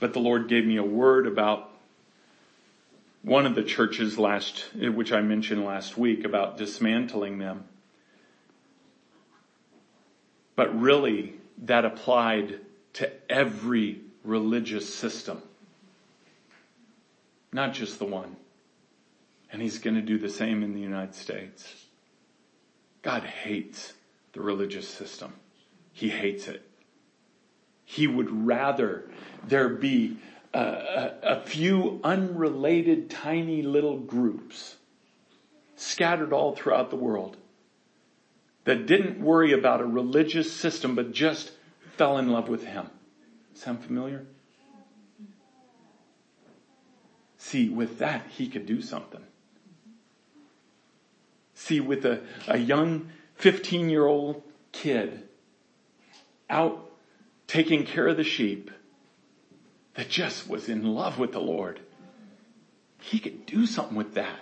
[0.00, 1.70] but the Lord gave me a word about
[3.22, 7.64] one of the churches last, which I mentioned last week about dismantling them.
[10.56, 12.60] But really, that applied
[12.94, 15.40] to every religious system.
[17.52, 18.36] Not just the one.
[19.50, 21.86] And he's going to do the same in the United States.
[23.02, 23.92] God hates
[24.32, 25.34] the religious system.
[25.92, 26.66] He hates it.
[27.84, 29.10] He would rather
[29.46, 30.16] there be
[30.54, 34.76] a, a, a, few unrelated tiny little groups
[35.76, 37.36] scattered all throughout the world
[38.64, 41.50] that didn't worry about a religious system but just
[41.96, 42.88] fell in love with him.
[43.54, 44.24] Sound familiar?
[47.36, 49.22] See, with that, he could do something.
[51.62, 54.42] See, with a, a young 15 year old
[54.72, 55.28] kid
[56.50, 56.90] out
[57.46, 58.72] taking care of the sheep
[59.94, 61.78] that just was in love with the Lord.
[62.98, 64.40] He could do something with that.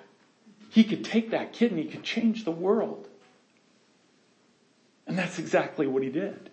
[0.71, 3.07] He could take that kid and he could change the world.
[5.07, 6.49] And that's exactly what he did.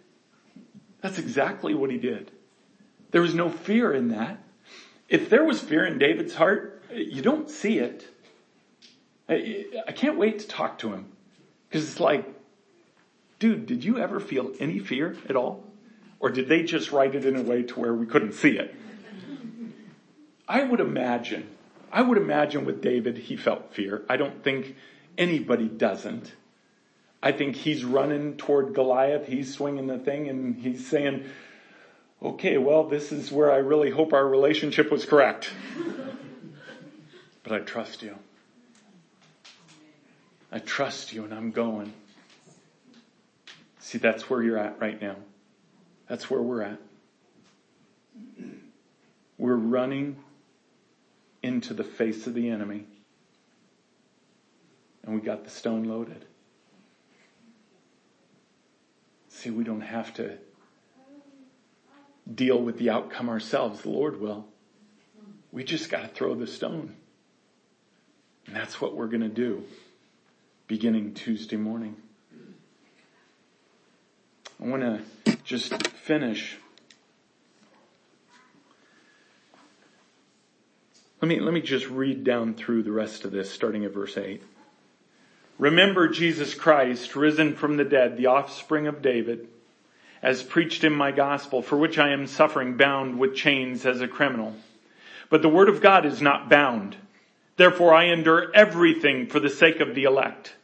[0.99, 2.29] That's exactly what he did.
[3.11, 4.43] There was no fear in that.
[5.07, 8.05] If there was fear in David's heart, you don't see it.
[9.29, 11.07] I, can't wait to talk to him.
[11.67, 12.25] Because it's like,
[13.39, 15.63] dude, did you ever feel any fear at all?
[16.19, 18.73] Or did they just write it in a way to where we couldn't see it?
[20.47, 21.47] I would imagine,
[21.91, 24.03] I would imagine with David, he felt fear.
[24.09, 24.75] I don't think
[25.17, 26.33] anybody doesn't.
[27.21, 29.27] I think he's running toward Goliath.
[29.27, 31.25] He's swinging the thing and he's saying,
[32.21, 35.51] okay, well, this is where I really hope our relationship was correct.
[37.43, 38.17] but I trust you.
[40.51, 41.93] I trust you and I'm going.
[43.79, 45.15] See, that's where you're at right now.
[46.07, 46.79] That's where we're at.
[49.37, 50.17] We're running
[51.43, 52.85] into the face of the enemy.
[55.03, 56.25] And we got the stone loaded.
[59.29, 60.37] See, we don't have to
[62.33, 63.81] deal with the outcome ourselves.
[63.81, 64.45] The Lord will.
[65.51, 66.95] We just got to throw the stone.
[68.47, 69.63] And that's what we're going to do
[70.67, 71.95] beginning Tuesday morning.
[74.61, 76.57] I want to just finish.
[81.21, 84.17] Let me, let me just read down through the rest of this starting at verse
[84.17, 84.43] 8.
[85.57, 89.47] Remember Jesus Christ, risen from the dead, the offspring of David,
[90.21, 94.07] as preached in my gospel, for which I am suffering bound with chains as a
[94.07, 94.53] criminal.
[95.29, 96.97] But the word of God is not bound.
[97.55, 100.55] Therefore I endure everything for the sake of the elect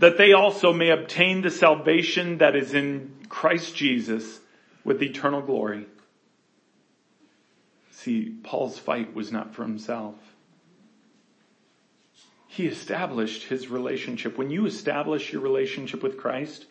[0.00, 4.40] that they also may obtain the salvation that is in Christ Jesus
[4.82, 5.86] with eternal glory.
[7.90, 10.14] See, Paul's fight was not for himself.
[12.48, 14.38] He established his relationship.
[14.38, 16.64] When you establish your relationship with Christ,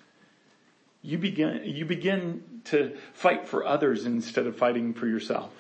[1.04, 5.54] you begin, you begin to fight for others instead of fighting for yourself.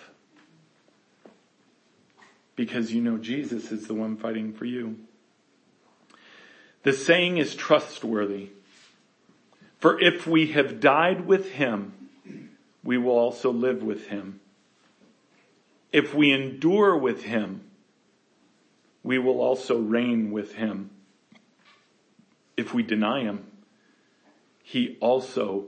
[2.55, 4.97] Because you know Jesus is the one fighting for you.
[6.83, 8.49] The saying is trustworthy.
[9.79, 12.09] For if we have died with him,
[12.83, 14.39] we will also live with him.
[15.91, 17.69] If we endure with him,
[19.03, 20.91] we will also reign with him.
[22.57, 23.45] If we deny him,
[24.63, 25.65] he also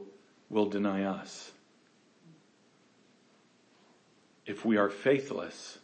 [0.50, 1.52] will deny us.
[4.46, 5.80] If we are faithless,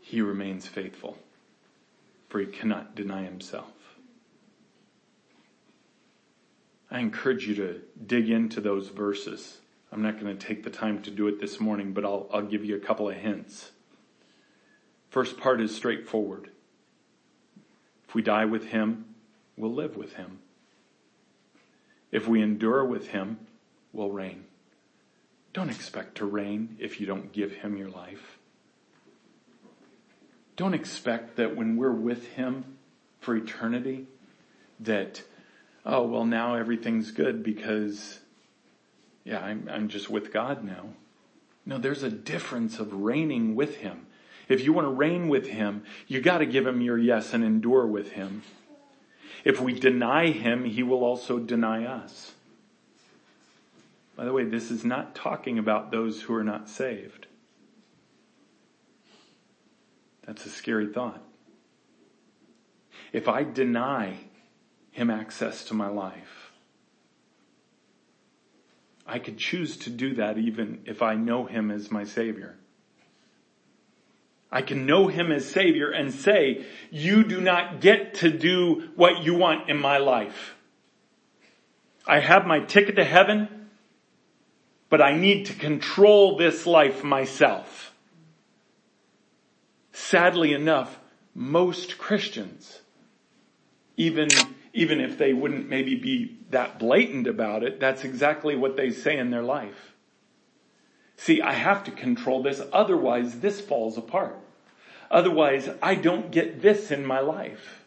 [0.00, 1.18] he remains faithful,
[2.36, 3.72] for he cannot deny himself.
[6.90, 9.56] I encourage you to dig into those verses.
[9.90, 12.42] I'm not going to take the time to do it this morning, but I'll, I'll
[12.42, 13.70] give you a couple of hints.
[15.08, 16.50] First part is straightforward.
[18.06, 19.14] If we die with him,
[19.56, 20.40] we'll live with him.
[22.12, 23.38] If we endure with him,
[23.94, 24.44] we'll reign.
[25.54, 28.35] Don't expect to reign if you don't give him your life.
[30.56, 32.76] Don't expect that when we're with him
[33.20, 34.06] for eternity,
[34.80, 35.22] that,
[35.84, 38.20] oh, well, now everything's good because,
[39.24, 40.86] yeah, I'm, I'm just with God now.
[41.66, 44.06] No, there's a difference of reigning with him.
[44.48, 47.44] If you want to reign with him, you got to give him your yes and
[47.44, 48.42] endure with him.
[49.44, 52.32] If we deny him, he will also deny us.
[54.16, 57.26] By the way, this is not talking about those who are not saved.
[60.26, 61.22] That's a scary thought.
[63.12, 64.16] If I deny
[64.90, 66.50] him access to my life,
[69.06, 72.56] I could choose to do that even if I know him as my savior.
[74.50, 79.22] I can know him as savior and say, you do not get to do what
[79.22, 80.54] you want in my life.
[82.06, 83.68] I have my ticket to heaven,
[84.88, 87.92] but I need to control this life myself.
[89.96, 90.98] Sadly enough,
[91.34, 92.80] most Christians,
[93.96, 98.90] even, even if they wouldn't maybe be that blatant about it, that's exactly what they
[98.90, 99.94] say in their life.
[101.16, 104.38] See, I have to control this, otherwise this falls apart.
[105.10, 107.86] Otherwise, I don't get this in my life.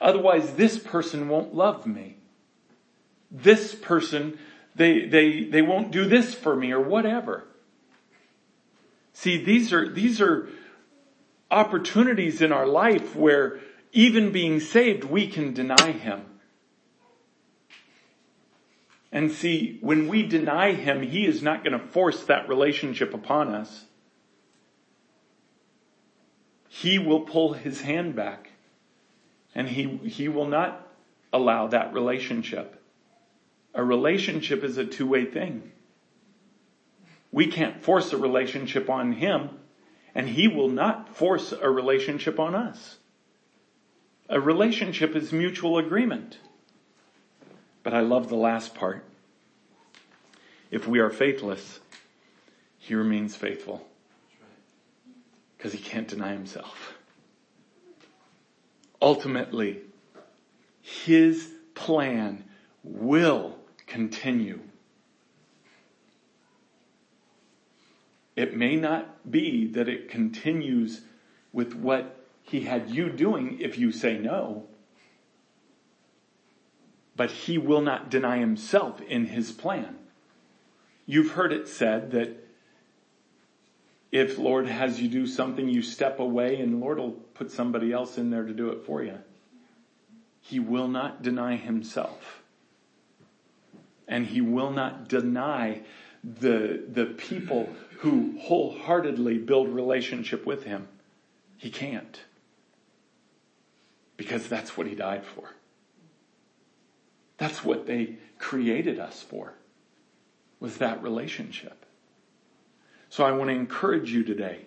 [0.00, 2.16] Otherwise, this person won't love me.
[3.30, 4.36] This person,
[4.74, 7.44] they, they, they won't do this for me or whatever.
[9.12, 10.48] See, these are, these are
[11.50, 13.60] opportunities in our life where
[13.92, 16.22] even being saved, we can deny Him.
[19.12, 23.54] And see, when we deny Him, He is not going to force that relationship upon
[23.54, 23.84] us.
[26.68, 28.50] He will pull His hand back
[29.54, 30.88] and He, He will not
[31.32, 32.82] allow that relationship.
[33.74, 35.70] A relationship is a two-way thing.
[37.30, 39.50] We can't force a relationship on Him
[40.14, 42.96] and He will not force a relationship on us.
[44.28, 46.38] A relationship is mutual agreement.
[47.82, 49.04] But I love the last part.
[50.70, 51.80] If we are faithless,
[52.78, 53.86] he remains faithful.
[55.56, 56.94] Because he can't deny himself.
[59.00, 59.80] Ultimately,
[60.80, 62.44] his plan
[62.82, 64.60] will continue.
[68.36, 71.02] It may not be that it continues
[71.52, 74.66] with what he had you doing if you say no.
[77.16, 79.96] But he will not deny himself in his plan.
[81.06, 82.44] You've heard it said that
[84.10, 88.18] if Lord has you do something, you step away and Lord will put somebody else
[88.18, 89.18] in there to do it for you.
[90.40, 92.42] He will not deny himself.
[94.06, 95.82] And he will not deny
[96.22, 97.68] the, the people
[98.04, 100.86] who wholeheartedly build relationship with him.
[101.56, 102.20] He can't.
[104.18, 105.54] Because that's what he died for.
[107.38, 109.54] That's what they created us for,
[110.60, 111.86] was that relationship.
[113.08, 114.66] So I want to encourage you today,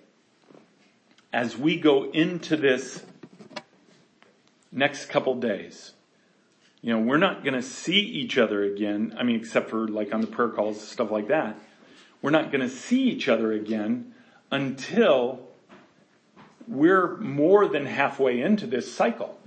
[1.31, 3.03] as we go into this
[4.71, 5.91] next couple days,
[6.81, 9.15] you know, we're not going to see each other again.
[9.15, 11.59] I mean, except for like on the prayer calls, stuff like that.
[12.22, 14.13] We're not going to see each other again
[14.51, 15.47] until
[16.68, 19.39] we're more than halfway into this cycle.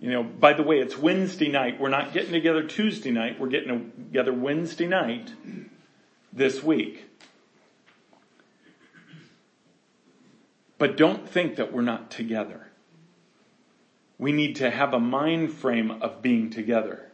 [0.00, 1.80] You know, by the way, it's Wednesday night.
[1.80, 3.40] We're not getting together Tuesday night.
[3.40, 5.32] We're getting together Wednesday night
[6.32, 7.04] this week.
[10.76, 12.68] But don't think that we're not together.
[14.18, 17.10] We need to have a mind frame of being together.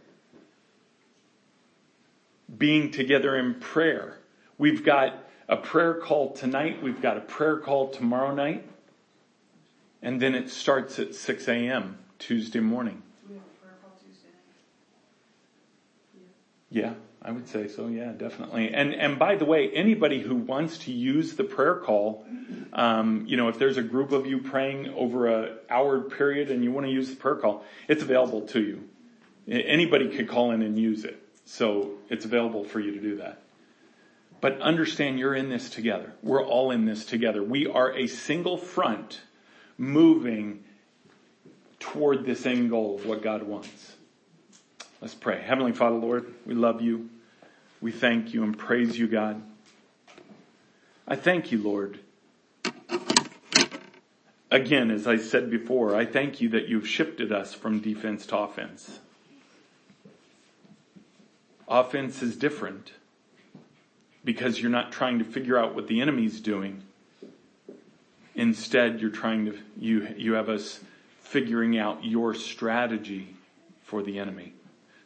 [2.56, 4.19] Being together in prayer.
[4.60, 6.82] We've got a prayer call tonight.
[6.82, 8.68] We've got a prayer call tomorrow night.
[10.02, 11.96] And then it starts at 6 a.m.
[12.18, 13.02] Tuesday morning.
[16.68, 16.92] Yeah,
[17.22, 17.86] I would say so.
[17.86, 18.74] Yeah, definitely.
[18.74, 22.26] And and by the way, anybody who wants to use the prayer call,
[22.74, 26.62] um, you know, if there's a group of you praying over a hour period and
[26.62, 28.84] you want to use the prayer call, it's available to you.
[29.48, 33.40] Anybody could call in and use it, so it's available for you to do that.
[34.40, 36.12] But understand you're in this together.
[36.22, 37.42] We're all in this together.
[37.42, 39.20] We are a single front
[39.76, 40.64] moving
[41.78, 43.96] toward this end goal of what God wants.
[45.00, 45.42] Let's pray.
[45.42, 47.10] Heavenly Father, Lord, we love you.
[47.80, 49.42] We thank you and praise you, God.
[51.08, 51.98] I thank you, Lord.
[54.50, 58.38] Again, as I said before, I thank you that you've shifted us from defense to
[58.38, 59.00] offense.
[61.68, 62.92] Offense is different
[64.24, 66.82] because you're not trying to figure out what the enemy's doing.
[68.34, 70.80] Instead, you're trying to, you, you have us
[71.20, 73.34] figuring out your strategy
[73.82, 74.52] for the enemy.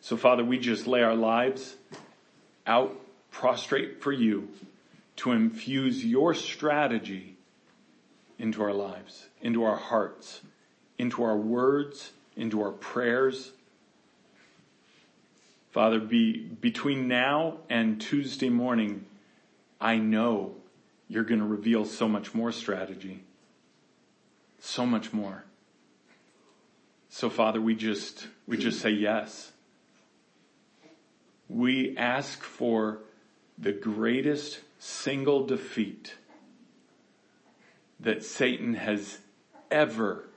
[0.01, 1.77] So Father, we just lay our lives
[2.67, 3.01] out
[3.31, 4.49] prostrate for you
[5.17, 7.37] to infuse your strategy
[8.39, 10.41] into our lives, into our hearts,
[10.99, 13.53] into our words, into our prayers.
[15.75, 19.07] Father, be, between now and Tuesday morning,
[19.81, 20.55] I know
[21.09, 23.25] you're going to reveal so much more strategy.
[24.61, 25.45] So much more.
[27.09, 29.51] So Father, we just, we just say yes.
[31.49, 33.01] We ask for
[33.59, 36.15] the greatest single defeat
[37.99, 39.19] that Satan has
[39.73, 40.29] ever,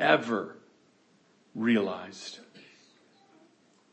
[0.00, 0.56] ever
[1.54, 2.40] realized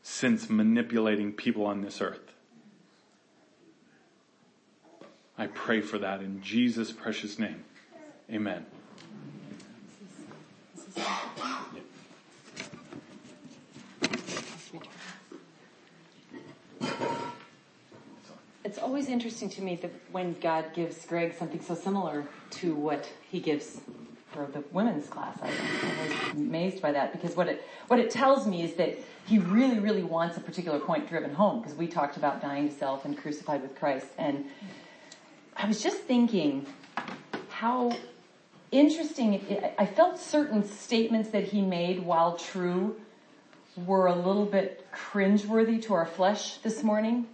[0.03, 2.33] since manipulating people on this earth.
[5.37, 7.63] I pray for that in Jesus' precious name.
[8.31, 8.65] Amen.
[18.63, 23.09] It's always interesting to me that when God gives Greg something so similar to what
[23.29, 23.81] he gives
[24.31, 28.47] for the women's class, I, was amazed by that because what it what it tells
[28.47, 32.17] me is that he really, really wants a particular point driven home because we talked
[32.17, 34.45] about dying to self and crucified with Christ, and
[35.55, 36.65] I was just thinking
[37.49, 37.95] how
[38.71, 39.73] interesting.
[39.77, 42.95] I felt certain statements that he made, while true,
[43.75, 47.27] were a little bit cringeworthy to our flesh this morning.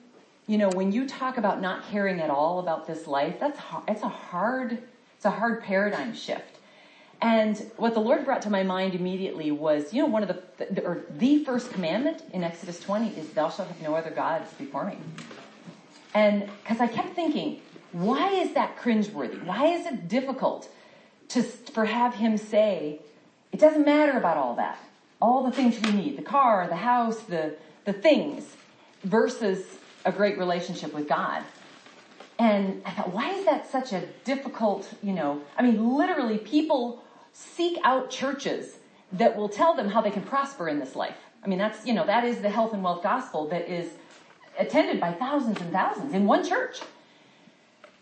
[0.48, 4.02] You know, when you talk about not caring at all about this life, that's it's
[4.02, 4.80] a hard
[5.16, 6.57] it's a hard paradigm shift.
[7.22, 10.84] And what the Lord brought to my mind immediately was, you know, one of the,
[10.84, 14.86] or the first commandment in Exodus 20 is, "Thou shalt have no other gods before
[14.86, 14.98] me."
[16.14, 17.62] And because I kept thinking,
[17.92, 19.44] why is that cringeworthy?
[19.44, 20.70] Why is it difficult
[21.30, 23.00] to for have him say,
[23.52, 24.78] it doesn't matter about all that,
[25.22, 27.56] all the things we need, the car, the house, the
[27.86, 28.56] the things,
[29.04, 29.66] versus
[30.06, 31.44] a great relationship with God.
[32.38, 37.04] And I thought, why is that such a difficult, you know, I mean, literally people
[37.38, 38.78] seek out churches
[39.12, 41.18] that will tell them how they can prosper in this life.
[41.44, 43.92] I mean, that's, you know, that is the health and wealth gospel that is
[44.58, 46.80] attended by thousands and thousands in one church.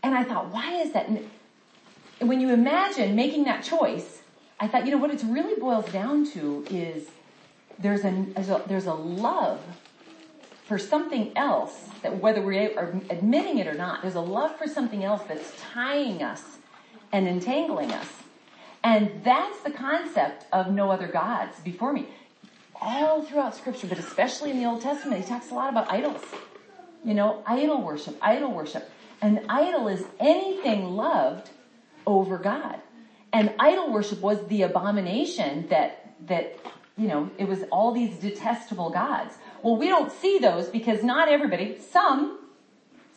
[0.04, 1.10] And I thought, why is that?
[1.10, 4.22] And when you imagine making that choice,
[4.60, 7.10] I thought, you know, what it really boils down to is
[7.78, 9.60] there's a, there's a, there's a love
[10.66, 14.66] for something else that whether we are admitting it or not, there's a love for
[14.66, 16.58] something else that's tying us
[17.12, 18.08] and entangling us.
[18.86, 22.06] And that's the concept of no other gods before me.
[22.80, 26.22] All throughout scripture, but especially in the Old Testament, he talks a lot about idols.
[27.04, 28.88] You know, idol worship, idol worship.
[29.24, 31.50] An idol is anything loved
[32.06, 32.80] over God.
[33.34, 36.56] And idol worship was the abomination that, that,
[36.96, 39.34] you know, it was all these detestable gods.
[39.64, 42.38] Well, we don't see those because not everybody, some,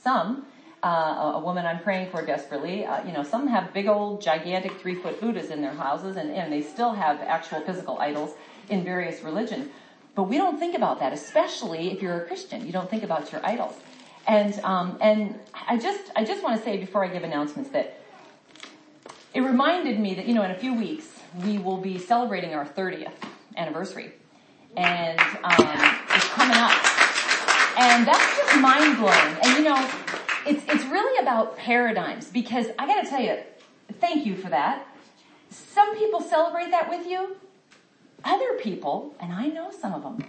[0.03, 0.47] some,
[0.83, 4.81] uh, a woman I'm praying for desperately, uh, you know, some have big old gigantic
[4.81, 8.35] three foot Buddhas in their houses and, and they still have actual physical idols
[8.69, 9.69] in various religions.
[10.15, 12.67] But we don't think about that, especially if you're a Christian.
[12.67, 13.75] You don't think about your idols.
[14.27, 18.01] And um, and I just I just want to say before I give announcements that
[19.33, 21.07] it reminded me that you know in a few weeks
[21.45, 23.13] we will be celebrating our 30th
[23.57, 24.13] anniversary.
[24.77, 26.73] And, um, it's coming up.
[27.79, 29.37] And that's just mind blowing.
[29.43, 29.91] And you know,
[30.47, 33.39] it's, it's really about paradigms because I gotta tell you,
[34.01, 34.87] thank you for that.
[35.51, 37.37] Some people celebrate that with you.
[38.25, 40.25] Other people, and I know some of them,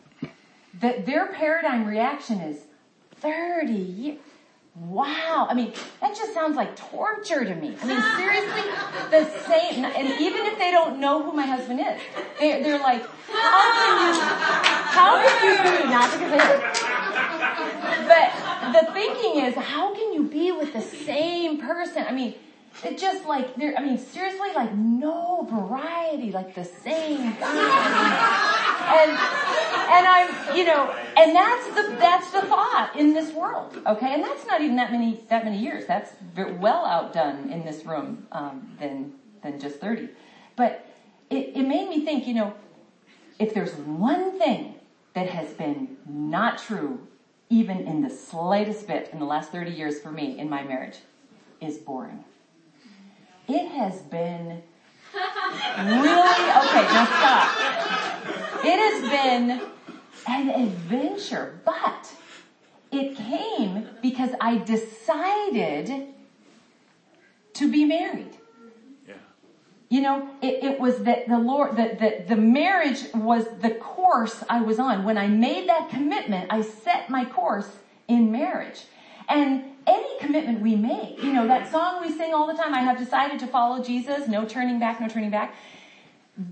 [0.80, 2.62] that their paradigm reaction is
[3.16, 4.20] 30 years.
[4.76, 5.48] Wow.
[5.50, 7.76] I mean, that just sounds like torture to me.
[7.82, 8.62] I mean, seriously,
[9.12, 12.00] the same, and even if they don't know who my husband is,
[12.40, 17.00] they're, they're like, how can you, how can you, not because they
[18.08, 18.32] but
[18.74, 22.06] the thinking is, how can you be with the same person?
[22.08, 22.36] I mean,
[22.84, 23.76] it just like there.
[23.78, 27.36] I mean, seriously, like no variety, like the same.
[28.92, 29.12] And
[29.92, 33.78] and I'm, you know, and that's the that's the thought in this world.
[33.86, 35.86] Okay, and that's not even that many that many years.
[35.88, 39.14] That's well outdone in this room um, than
[39.44, 40.10] than just thirty.
[40.56, 40.86] But
[41.30, 42.28] it, it made me think.
[42.28, 42.54] You know,
[43.40, 44.76] if there's one thing
[45.16, 47.08] that has been not true,
[47.50, 50.98] even in the slightest bit in the last thirty years for me in my marriage,
[51.60, 52.24] is boring.
[53.48, 54.62] It has been
[55.14, 56.20] really,
[56.60, 57.48] okay, now stop.
[58.64, 59.62] It has been
[60.28, 62.14] an adventure, but
[62.92, 66.08] it came because I decided
[67.54, 68.39] to be married.
[69.90, 74.44] You know, it, it was that the Lord, that the, the marriage was the course
[74.48, 75.04] I was on.
[75.04, 77.70] When I made that commitment, I set my course
[78.08, 78.84] in marriage.
[79.28, 82.82] And any commitment we make, you know, that song we sing all the time, I
[82.82, 85.56] have decided to follow Jesus, no turning back, no turning back.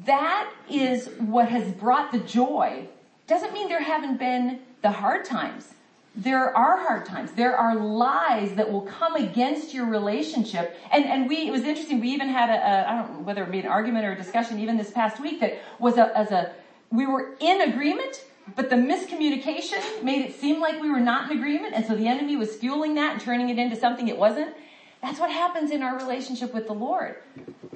[0.05, 2.87] That is what has brought the joy.
[3.27, 5.73] Doesn't mean there haven't been the hard times.
[6.17, 7.31] There are hard times.
[7.33, 10.75] There are lies that will come against your relationship.
[10.91, 13.43] And, and we, it was interesting, we even had a, a I don't know whether
[13.43, 16.31] it be an argument or a discussion even this past week that was a, as
[16.31, 16.53] a,
[16.91, 18.23] we were in agreement,
[18.55, 22.07] but the miscommunication made it seem like we were not in agreement, and so the
[22.07, 24.55] enemy was fueling that and turning it into something it wasn't.
[25.03, 27.17] That's what happens in our relationship with the Lord.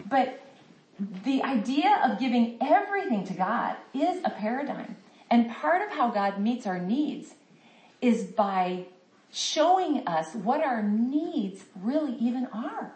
[0.09, 0.41] But
[1.23, 4.95] the idea of giving everything to God is a paradigm.
[5.29, 7.35] And part of how God meets our needs
[8.01, 8.85] is by
[9.31, 12.93] showing us what our needs really even are.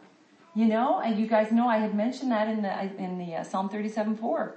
[0.53, 3.43] You know, and you guys know I had mentioned that in the in the uh,
[3.43, 4.56] Psalm 37 4.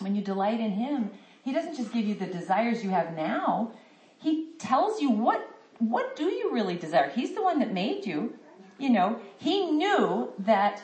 [0.00, 1.10] When you delight in Him,
[1.42, 3.72] he doesn't just give you the desires you have now.
[4.18, 7.08] He tells you what, what do you really desire?
[7.08, 8.34] He's the one that made you.
[8.78, 10.82] You know, he knew that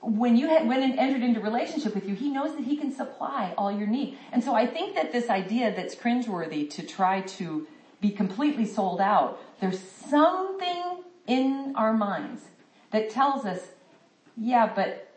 [0.00, 2.92] when you had, went and entered into relationship with you, he knows that he can
[2.92, 4.16] supply all your need.
[4.32, 7.66] And so I think that this idea that's cringeworthy to try to
[8.00, 12.42] be completely sold out, there's something in our minds
[12.90, 13.60] that tells us,
[14.36, 15.12] yeah, but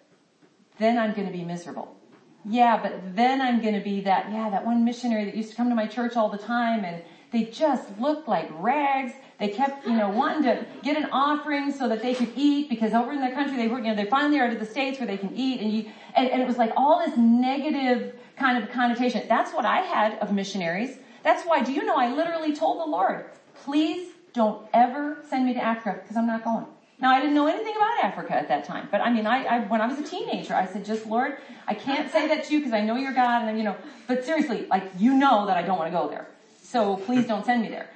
[0.77, 1.95] then I'm going to be miserable
[2.43, 5.55] yeah, but then I'm going to be that, yeah, that one missionary that used to
[5.55, 9.13] come to my church all the time and they just looked like rags.
[9.37, 12.93] They kept, you know, wanting to get an offering so that they could eat because
[12.93, 15.07] over in the country they were, you know, they finally are to the States where
[15.07, 18.69] they can eat and you, and, and it was like all this negative kind of
[18.71, 19.23] connotation.
[19.29, 20.97] That's what I had of missionaries.
[21.23, 23.25] That's why, do you know, I literally told the Lord,
[23.63, 26.65] please don't ever send me to Africa because I'm not going.
[26.99, 29.59] Now I didn't know anything about Africa at that time, but I mean, I, I
[29.61, 32.59] when I was a teenager, I said, just Lord, I can't say that to you
[32.59, 33.75] because I know you're God, and you know,
[34.07, 36.27] but seriously, like you know that I don't want to go there,
[36.61, 37.89] so please don't send me there.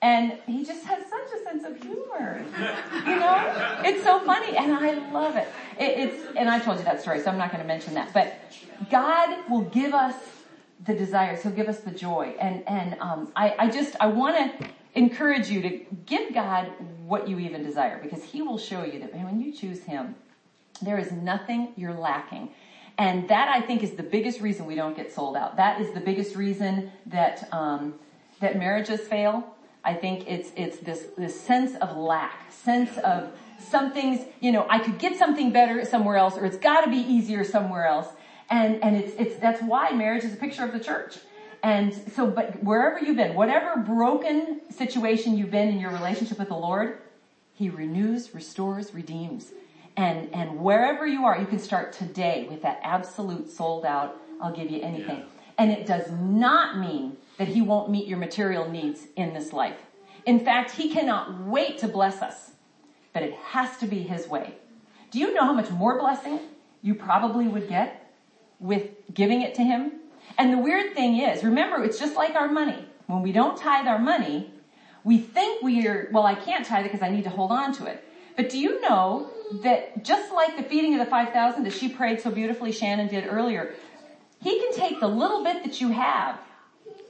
[0.00, 2.42] And he just has such a sense of humor,
[3.06, 3.80] you know.
[3.84, 5.48] It's so funny, and I love it.
[5.78, 8.14] it it's and I told you that story, so I'm not going to mention that.
[8.14, 8.38] But
[8.90, 10.14] God will give us
[10.84, 11.42] the desires.
[11.42, 15.50] He'll give us the joy, and and um, I I just I want to encourage
[15.50, 16.70] you to give God
[17.04, 20.14] what you even desire because He will show you that when you choose Him,
[20.82, 22.50] there is nothing you're lacking.
[22.98, 25.56] And that I think is the biggest reason we don't get sold out.
[25.56, 27.94] That is the biggest reason that um,
[28.40, 29.54] that marriages fail.
[29.84, 34.78] I think it's it's this this sense of lack, sense of something's you know I
[34.78, 38.08] could get something better somewhere else, or it's got to be easier somewhere else.
[38.48, 41.18] And and it's it's that's why marriage is a picture of the church.
[41.62, 46.48] And so, but wherever you've been, whatever broken situation you've been in your relationship with
[46.48, 46.98] the Lord,
[47.54, 49.50] He renews, restores, redeems.
[49.96, 54.52] And, and wherever you are, you can start today with that absolute sold out, I'll
[54.52, 55.18] give you anything.
[55.18, 55.24] Yeah.
[55.58, 59.78] And it does not mean that He won't meet your material needs in this life.
[60.26, 62.50] In fact, He cannot wait to bless us,
[63.14, 64.54] but it has to be His way.
[65.10, 66.40] Do you know how much more blessing
[66.82, 68.05] you probably would get
[68.58, 69.92] with giving it to Him
[70.38, 72.84] and the weird thing is, remember, it's just like our money.
[73.06, 74.50] When we don't tithe our money,
[75.04, 77.72] we think we are, well, I can't tithe it because I need to hold on
[77.74, 78.06] to it.
[78.36, 79.30] But do you know
[79.62, 83.26] that just like the feeding of the 5,000 that she prayed so beautifully, Shannon did
[83.26, 83.74] earlier,
[84.42, 86.38] He can take the little bit that you have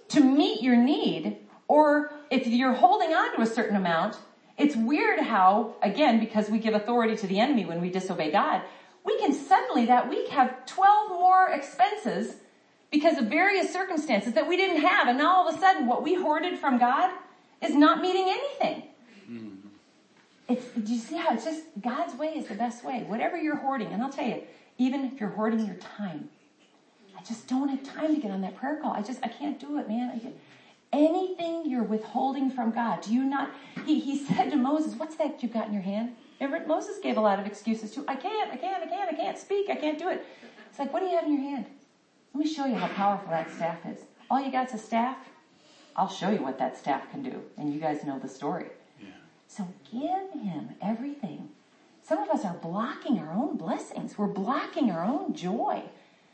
[0.09, 4.19] to meet your need, or if you're holding on to a certain amount,
[4.57, 8.63] it's weird how, again, because we give authority to the enemy when we disobey God,
[9.07, 12.35] we can suddenly that week have 12 more expenses
[12.91, 15.07] because of various circumstances that we didn't have.
[15.07, 17.11] And now all of a sudden what we hoarded from God
[17.63, 18.83] is not meeting anything.
[19.31, 19.69] Mm-hmm.
[20.49, 23.05] It's, do you see how it's just God's way is the best way?
[23.07, 24.43] Whatever you're hoarding, and I'll tell you,
[24.79, 26.29] even if you're hoarding your time,
[27.17, 28.93] I just don't have time to get on that prayer call.
[28.93, 30.19] I just, I can't do it, man.
[30.19, 30.37] Get,
[30.93, 33.51] anything you're withholding from God, do you not,
[33.85, 36.15] he, he said to Moses, what's that you've got in your hand?
[36.41, 38.05] Remember, Moses gave a lot of excuses too.
[38.07, 40.25] I can't, I can't, I can't, I can't speak, I can't do it.
[40.69, 41.67] It's like, what do you have in your hand?
[42.35, 44.01] Let me show you how powerful that staff is.
[44.31, 45.17] All you got's a staff?
[45.97, 47.43] I'll show you what that staff can do.
[47.57, 48.67] And you guys know the story.
[49.01, 49.09] Yeah.
[49.49, 51.49] So give him everything.
[52.03, 54.19] Some of us are blocking our own blessings.
[54.19, 55.83] We're blocking our own joy.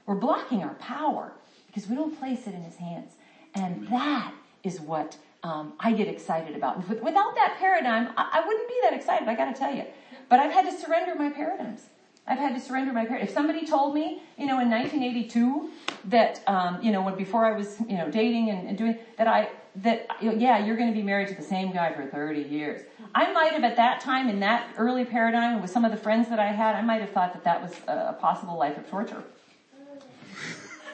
[0.05, 1.33] We're blocking our power
[1.69, 3.13] because we don't place it in his hands.
[3.55, 4.35] And that
[4.65, 6.89] is what um, I get excited about.
[6.89, 9.85] Without that paradigm, I, wouldn't be that excited, I gotta tell you.
[10.29, 11.83] But I've had to surrender my paradigms.
[12.27, 13.27] I've had to surrender my paradigm.
[13.27, 15.71] If somebody told me, you know, in 1982
[16.07, 19.27] that, um, you know, when before I was, you know, dating and, and doing that,
[19.27, 22.83] I that yeah, you're going to be married to the same guy for 30 years.
[23.15, 26.29] I might have at that time in that early paradigm with some of the friends
[26.29, 29.23] that I had, I might have thought that that was a possible life of torture.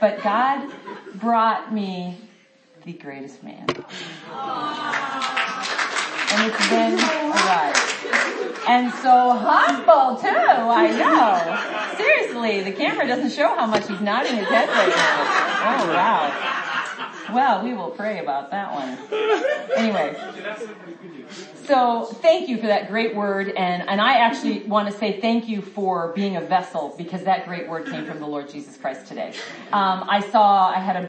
[0.01, 0.71] But God
[1.17, 2.19] brought me
[2.85, 3.67] the greatest man.
[6.31, 7.75] And it's been a ride.
[8.69, 11.97] And so humble too, I know.
[11.97, 15.25] Seriously, the camera doesn't show how much he's nodding his head right now.
[15.71, 17.35] Oh wow.
[17.35, 18.99] Well, we will pray about that one.
[19.77, 20.17] Anyway.
[21.69, 25.49] So thank you for that great word and, and I actually want to say thank
[25.49, 29.07] you for being a vessel because that great word came from the Lord Jesus Christ
[29.07, 29.35] today.
[29.71, 30.97] Um, I saw, I had a